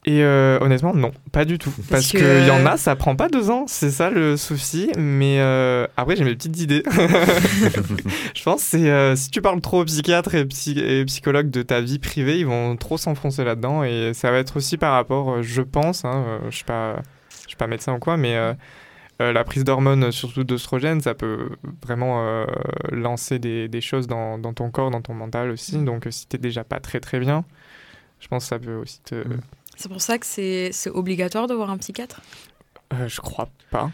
Et 0.06 0.22
euh, 0.22 0.60
honnêtement, 0.60 0.94
non, 0.94 1.12
pas 1.32 1.46
du 1.46 1.58
tout. 1.58 1.74
Parce, 1.90 2.08
qu'il 2.08 2.46
y 2.46 2.52
en 2.52 2.66
a, 2.66 2.76
ça 2.76 2.96
prend 2.96 3.16
pas 3.16 3.30
deux 3.30 3.50
ans, 3.50 3.66
c'est 3.68 3.90
ça 3.90 4.10
le 4.10 4.36
souci. 4.36 4.92
Mais 4.98 5.40
euh, 5.40 5.88
après, 5.96 6.18
j'ai 6.18 6.26
mes 6.26 6.36
petites 6.36 6.60
idées. 6.60 6.84
je 8.36 8.44
pense 8.44 8.62
c'est 8.62 8.90
euh, 8.90 9.16
si 9.16 9.32
tu 9.32 9.42
parles 9.42 9.62
trop 9.62 9.82
aux 9.82 9.86
psychiatres 9.86 10.36
et, 10.36 10.46
psychologues 11.06 11.50
de 11.50 11.62
ta 11.62 11.80
vie 11.80 12.00
privée, 12.00 12.40
ils 12.40 12.46
vont 12.46 12.76
trop 12.76 12.98
s'enfoncer 12.98 13.46
là-dedans. 13.46 13.84
Et 13.84 14.14
ça 14.14 14.30
va 14.32 14.40
être 14.40 14.58
aussi 14.58 14.78
par 14.78 14.94
rapport, 14.94 15.42
je 15.42 15.62
pense, 15.62 16.04
hein, 16.04 16.42
je 16.50 16.56
suis 16.56 16.66
pas, 16.66 16.98
je 17.44 17.48
suis 17.48 17.58
pas 17.58 17.68
médecin 17.68 17.94
ou 17.94 18.00
quoi, 18.00 18.18
mais 18.18 18.36
la 19.20 19.44
prise 19.46 19.64
d'hormones, 19.64 20.12
surtout 20.12 20.44
d'oestrogène, 20.44 21.00
ça 21.00 21.14
peut 21.14 21.52
vraiment 21.82 22.46
lancer 22.92 23.40
des, 23.40 23.70
des 23.70 23.80
choses 23.80 24.08
dans, 24.08 24.38
dans, 24.38 24.52
ton 24.52 24.70
corps, 24.70 24.92
dans 24.92 25.02
ton 25.02 25.14
mental 25.14 25.50
aussi. 25.50 25.78
Mm. 25.78 25.86
Donc, 25.86 26.08
si 26.10 26.28
t'es 26.28 26.38
déjà 26.38 26.66
pas 26.66 26.82
très 26.82 27.00
très 27.00 27.22
bien, 27.22 27.46
je 28.20 28.28
pense 28.28 28.44
que 28.44 28.50
ça 28.50 28.60
peut 28.60 28.76
aussi 28.76 29.00
te. 29.02 29.16
Mm. 29.16 29.40
C'est 29.76 29.90
pour 29.90 30.02
ça 30.02 30.18
que 30.18 30.26
c'est 30.26 30.72
obligatoire 30.90 31.48
de 31.48 31.54
voir 31.54 31.70
un 31.70 31.78
psychiatre? 31.78 32.22
Euh, 32.94 33.08
Je 33.08 33.22
crois 33.22 33.50
pas. 33.72 33.92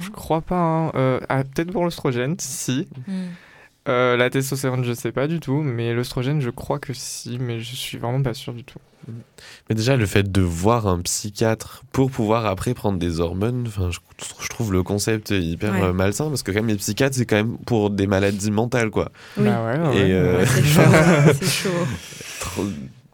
Je 0.00 0.08
ah. 0.08 0.12
crois 0.12 0.40
pas. 0.40 0.60
Hein. 0.60 0.92
Euh, 0.94 1.20
ah, 1.28 1.44
peut-être 1.44 1.70
pour 1.70 1.84
l'oestrogène, 1.84 2.36
si. 2.38 2.88
Hmm. 3.06 3.28
Euh, 3.88 4.16
la 4.16 4.30
testostérone, 4.30 4.84
je 4.84 4.92
sais 4.92 5.10
pas 5.10 5.26
du 5.26 5.40
tout, 5.40 5.60
mais 5.60 5.92
l'oestrogène, 5.92 6.40
je 6.40 6.50
crois 6.50 6.78
que 6.78 6.92
si, 6.92 7.38
mais 7.40 7.60
je 7.60 7.74
suis 7.74 7.98
vraiment 7.98 8.22
pas 8.22 8.32
sûr 8.32 8.54
du 8.54 8.64
tout. 8.64 8.78
Hmm. 9.08 9.20
Mais 9.68 9.74
déjà, 9.74 9.96
le 9.96 10.06
fait 10.06 10.30
de 10.30 10.40
voir 10.40 10.86
un 10.86 11.00
psychiatre 11.00 11.82
pour 11.92 12.10
pouvoir 12.10 12.46
après 12.46 12.74
prendre 12.74 12.98
des 12.98 13.20
hormones, 13.20 13.68
je, 13.90 13.98
je 14.40 14.48
trouve 14.48 14.72
le 14.72 14.82
concept 14.82 15.30
hyper 15.30 15.92
malsain 15.92 16.28
parce 16.28 16.42
que 16.42 16.52
quand 16.52 16.60
même 16.60 16.68
les 16.68 16.76
psychiatres, 16.76 17.16
c'est 17.16 17.26
quand 17.26 17.36
même 17.36 17.58
pour 17.58 17.90
des 17.90 18.06
maladies 18.06 18.52
mentales, 18.52 18.90
quoi. 18.90 19.10
Oui. 19.36 19.44
Bah 19.44 19.64
ouais, 19.64 19.88
ouais. 19.88 20.46
c'est 20.46 20.64
chaud. 20.64 20.80
c'est 21.40 21.46
chaud. 21.46 21.86
Trop 22.40 22.64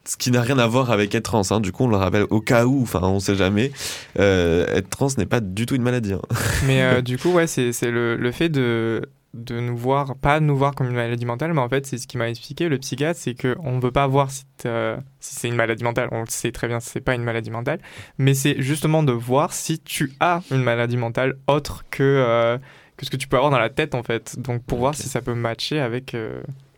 ce 0.09 0.16
qui 0.16 0.31
n'a 0.31 0.40
rien 0.40 0.59
à 0.59 0.66
voir 0.66 0.90
avec 0.90 1.14
être 1.14 1.25
trans. 1.25 1.42
Hein. 1.51 1.61
Du 1.61 1.71
coup, 1.71 1.85
on 1.85 1.88
le 1.88 1.97
rappelle 1.97 2.25
au 2.31 2.40
cas 2.40 2.64
où, 2.64 2.83
enfin, 2.83 3.01
on 3.03 3.21
sait 3.21 3.35
jamais. 3.35 3.73
Euh, 4.18 4.66
être 4.75 4.88
trans 4.88 5.09
n'est 5.18 5.27
pas 5.27 5.40
du 5.40 5.66
tout 5.66 5.75
une 5.75 5.83
maladie. 5.83 6.14
Hein. 6.14 6.23
Mais 6.66 6.83
euh, 6.83 7.03
du 7.03 7.18
coup, 7.18 7.31
ouais, 7.33 7.47
c'est 7.47 7.73
le, 7.83 8.16
le, 8.16 8.33
fait 8.33 8.49
de, 8.49 9.03
de 9.35 9.61
nous 9.61 9.77
voir, 9.77 10.16
pas 10.16 10.40
nous 10.40 10.57
voir 10.57 10.75
comme 10.75 10.88
une 10.88 10.94
maladie 10.94 11.27
mentale, 11.27 11.53
mais 11.53 11.61
en 11.61 11.68
fait, 11.68 11.85
c'est 11.85 11.99
ce 11.99 12.07
qui 12.07 12.16
m'a 12.16 12.31
expliqué 12.31 12.71
le 12.71 12.79
psychiatre, 12.79 13.21
c'est 13.21 13.35
qu'on 13.35 13.77
ne 13.77 13.81
veut 13.81 13.90
pas 13.90 14.07
voir 14.07 14.31
si, 14.31 14.44
si 14.62 15.35
c'est 15.35 15.49
une 15.49 15.57
maladie 15.57 15.85
mentale. 15.85 16.09
On 16.11 16.21
le 16.21 16.31
sait 16.31 16.53
très 16.53 16.68
bien, 16.68 16.81
c'est 16.81 17.03
pas 17.03 17.14
une 17.14 17.23
maladie 17.23 17.51
mentale, 17.51 17.79
mais 18.16 18.33
c'est 18.33 18.62
justement 18.62 19.03
de 19.03 19.12
voir 19.12 19.53
si 19.53 19.79
tu 19.79 20.12
as 20.21 20.40
une 20.51 20.62
maladie 20.62 20.97
mentale 20.97 21.37
autre 21.47 21.85
que, 21.90 22.03
euh, 22.03 22.57
que 22.97 23.05
ce 23.05 23.11
que 23.11 23.18
tu 23.18 23.29
peux 23.29 23.37
avoir 23.37 23.51
dans 23.51 23.59
la 23.59 23.71
tête, 23.71 23.94
en 23.94 24.03
fait. 24.03 24.40
Donc, 24.40 24.64
pour 24.64 24.79
voir 24.79 24.94
si 24.94 25.09
ça 25.09 25.21
peut 25.21 25.35
matcher 25.35 25.79
avec 25.79 26.16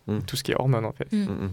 mm. 0.07 0.19
tout 0.27 0.35
ce 0.35 0.43
qui 0.43 0.51
est 0.51 0.59
hormones, 0.59 0.85
en 0.85 0.91
fait. 0.91 1.11
Mm. 1.13 1.23
Mm, 1.23 1.49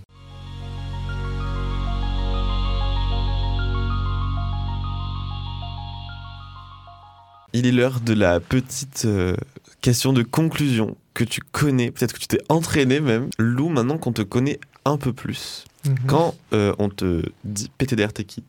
Il 7.58 7.66
est 7.66 7.72
l'heure 7.72 7.98
de 7.98 8.12
la 8.14 8.38
petite 8.38 9.02
euh, 9.04 9.34
question 9.80 10.12
de 10.12 10.22
conclusion 10.22 10.96
que 11.12 11.24
tu 11.24 11.40
connais, 11.40 11.90
peut-être 11.90 12.12
que 12.12 12.20
tu 12.20 12.28
t'es 12.28 12.38
entraîné 12.48 13.00
même. 13.00 13.30
Lou, 13.36 13.68
maintenant 13.68 13.98
qu'on 13.98 14.12
te 14.12 14.22
connaît 14.22 14.60
un 14.84 14.96
peu 14.96 15.12
plus, 15.12 15.64
mhm. 15.84 15.96
quand 16.06 16.36
euh, 16.52 16.72
on 16.78 16.88
te 16.88 17.24
dit 17.42 17.68
PTDR 17.76 18.12
t'es 18.12 18.22
qui? 18.22 18.44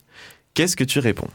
Qu'est-ce 0.53 0.75
que 0.75 0.83
tu 0.83 0.99
réponds? 0.99 1.29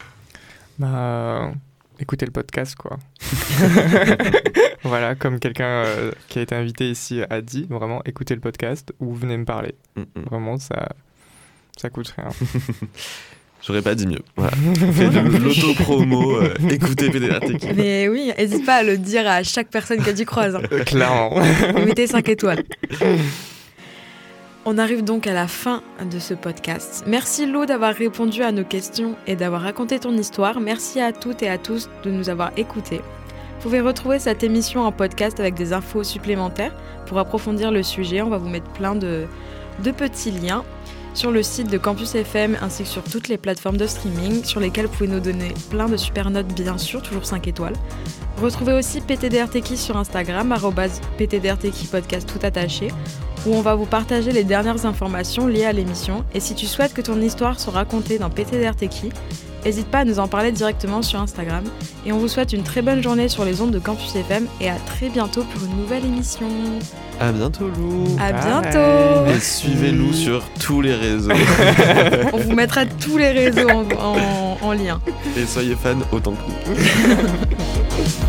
Bah, 0.79 1.53
écoutez 1.99 2.25
le 2.25 2.31
podcast 2.31 2.77
quoi. 2.77 2.97
voilà, 4.85 5.17
comme 5.17 5.41
quelqu'un 5.41 5.85
euh, 5.85 6.13
qui 6.29 6.39
a 6.39 6.43
été 6.43 6.55
invité 6.55 6.89
ici 6.89 7.23
a 7.29 7.41
dit, 7.41 7.67
vraiment 7.69 8.03
écoutez 8.05 8.37
le 8.37 8.41
podcast 8.41 8.95
ou 9.01 9.15
venez 9.15 9.37
me 9.37 9.45
parler. 9.45 9.75
Mm, 9.97 10.03
mm. 10.03 10.23
Vraiment, 10.31 10.59
ça, 10.59 10.91
ça 11.77 11.91
coûte 11.91 12.15
rien. 12.17 12.29
J'aurais 13.67 13.83
pas 13.83 13.95
dit 13.95 14.07
mieux. 14.07 14.21
Voilà. 14.37 14.53
Fais 14.93 15.09
de 15.09 15.39
l'auto-promo, 15.39 16.37
euh, 16.37 16.55
écoutez 16.71 17.09
PDRTK. 17.09 17.75
Mais 17.75 18.09
oui, 18.09 18.31
n'hésite 18.37 18.67
pas 18.67 18.77
à 18.77 18.83
le 18.83 18.99
dire 18.99 19.27
à 19.27 19.43
chaque 19.43 19.69
personne 19.69 20.03
que 20.03 20.11
tu 20.11 20.27
croises. 20.27 20.55
Hein. 20.55 20.63
Euh, 20.71 20.85
clairement. 20.85 21.35
mettez 21.87 22.07
5 22.07 22.29
étoiles. 22.29 22.63
On 24.67 24.77
arrive 24.77 25.03
donc 25.03 25.27
à 25.27 25.33
la 25.33 25.47
fin 25.47 25.83
de 26.11 26.19
ce 26.19 26.35
podcast. 26.35 27.05
Merci 27.07 27.47
Lou 27.47 27.65
d'avoir 27.65 27.95
répondu 27.95 28.43
à 28.43 28.53
nos 28.53 28.65
questions 28.65 29.17
et 29.27 29.37
d'avoir 29.37 29.63
raconté 29.63 29.99
ton 29.99 30.13
histoire. 30.17 30.61
Merci 30.61 31.01
à 31.01 31.13
toutes 31.13 31.43
et 31.43 31.49
à 31.49 31.57
tous 31.57 31.89
de 32.05 32.11
nous 32.11 32.29
avoir 32.29 32.51
écoutés. 32.59 32.99
Vous 32.99 33.63
pouvez 33.63 33.81
retrouver 33.81 34.19
cette 34.19 34.43
émission 34.43 34.83
en 34.83 34.93
podcast 34.93 35.41
avec 35.41 35.55
des 35.55 35.73
infos 35.73 36.05
supplémentaires 36.05 36.75
pour 37.07 37.19
approfondir 37.19 37.73
le 37.73 37.83
sujet. 37.83 38.21
On 38.21 38.29
va 38.29 38.37
vous 38.37 38.49
mettre 38.49 38.71
plein 38.73 38.95
de, 38.95 39.25
de 39.83 39.91
petits 39.91 40.31
liens 40.33 40.65
sur 41.15 41.31
le 41.31 41.43
site 41.43 41.71
de 41.71 41.79
Campus 41.79 42.15
FM 42.17 42.59
ainsi 42.61 42.83
que 42.83 42.89
sur 42.89 43.03
toutes 43.03 43.29
les 43.29 43.39
plateformes 43.39 43.77
de 43.77 43.87
streaming 43.87 44.45
sur 44.45 44.61
lesquelles 44.61 44.87
vous 44.87 44.93
pouvez 44.93 45.09
nous 45.09 45.21
donner 45.21 45.55
plein 45.71 45.89
de 45.89 45.97
super 45.97 46.29
notes 46.31 46.53
bien 46.55 46.77
sûr, 46.77 47.03
toujours 47.03 47.25
5 47.25 47.47
étoiles. 47.49 47.75
Retrouvez 48.43 48.73
aussi 48.73 49.01
PTDRTK 49.01 49.77
sur 49.77 49.97
Instagram, 49.97 50.55
PTDRTK 51.17 51.89
podcast 51.91 52.29
tout 52.29 52.45
attaché, 52.45 52.89
où 53.47 53.55
on 53.55 53.61
va 53.61 53.77
vous 53.77 53.87
partager 53.87 54.33
les 54.33 54.45
dernières 54.45 54.87
informations 54.87 55.47
liées 55.47 55.65
à 55.65 55.73
l'émission. 55.73 56.25
Et 56.35 56.41
si 56.41 56.55
tu 56.55 56.67
souhaites 56.67 56.95
que 56.95 57.01
ton 57.01 57.21
histoire 57.21 57.61
soit 57.61 57.73
racontée 57.73 58.19
dans 58.19 58.31
PTDRTK, 58.31 59.13
n'hésite 59.65 59.87
pas 59.89 60.01
à 60.01 60.05
nous 60.05 60.19
en 60.19 60.29
parler 60.29 60.53
directement 60.53 61.03
sur 61.03 61.21
Instagram. 61.21 61.65
Et 62.07 62.13
on 62.13 62.19
vous 62.19 62.29
souhaite 62.29 62.53
une 62.53 62.63
très 62.63 62.83
bonne 62.83 63.03
journée 63.03 63.29
sur 63.29 63.45
les 63.45 63.61
ondes 63.61 63.71
de 63.71 63.79
Campus 63.79 64.15
FM 64.17 64.47
et 64.61 64.69
à 64.71 64.77
très 64.87 65.09
bientôt 65.09 65.43
pour 65.45 65.65
une 65.65 65.77
nouvelle 65.77 66.05
émission. 66.05 66.47
À 67.21 67.33
bientôt 67.33 67.69
Lou. 67.69 68.17
À 68.21 68.33
bientôt. 68.33 69.31
Et 69.35 69.41
suivez 69.41 69.93
Lou 69.93 70.13
sur 70.13 70.43
tous 70.61 70.81
les 70.81 70.95
réseaux. 70.95 71.31
On 72.33 72.39
vous 72.39 72.53
mettra 72.55 72.85
tous 72.87 73.19
les 73.19 73.31
réseaux 73.31 73.69
en, 73.71 74.57
en 74.61 74.73
lien. 74.73 75.01
Et 75.37 75.47
soyez 75.47 75.77
fans 75.77 75.95
autant 76.13 76.33
que 76.33 76.71
nous. 76.71 76.77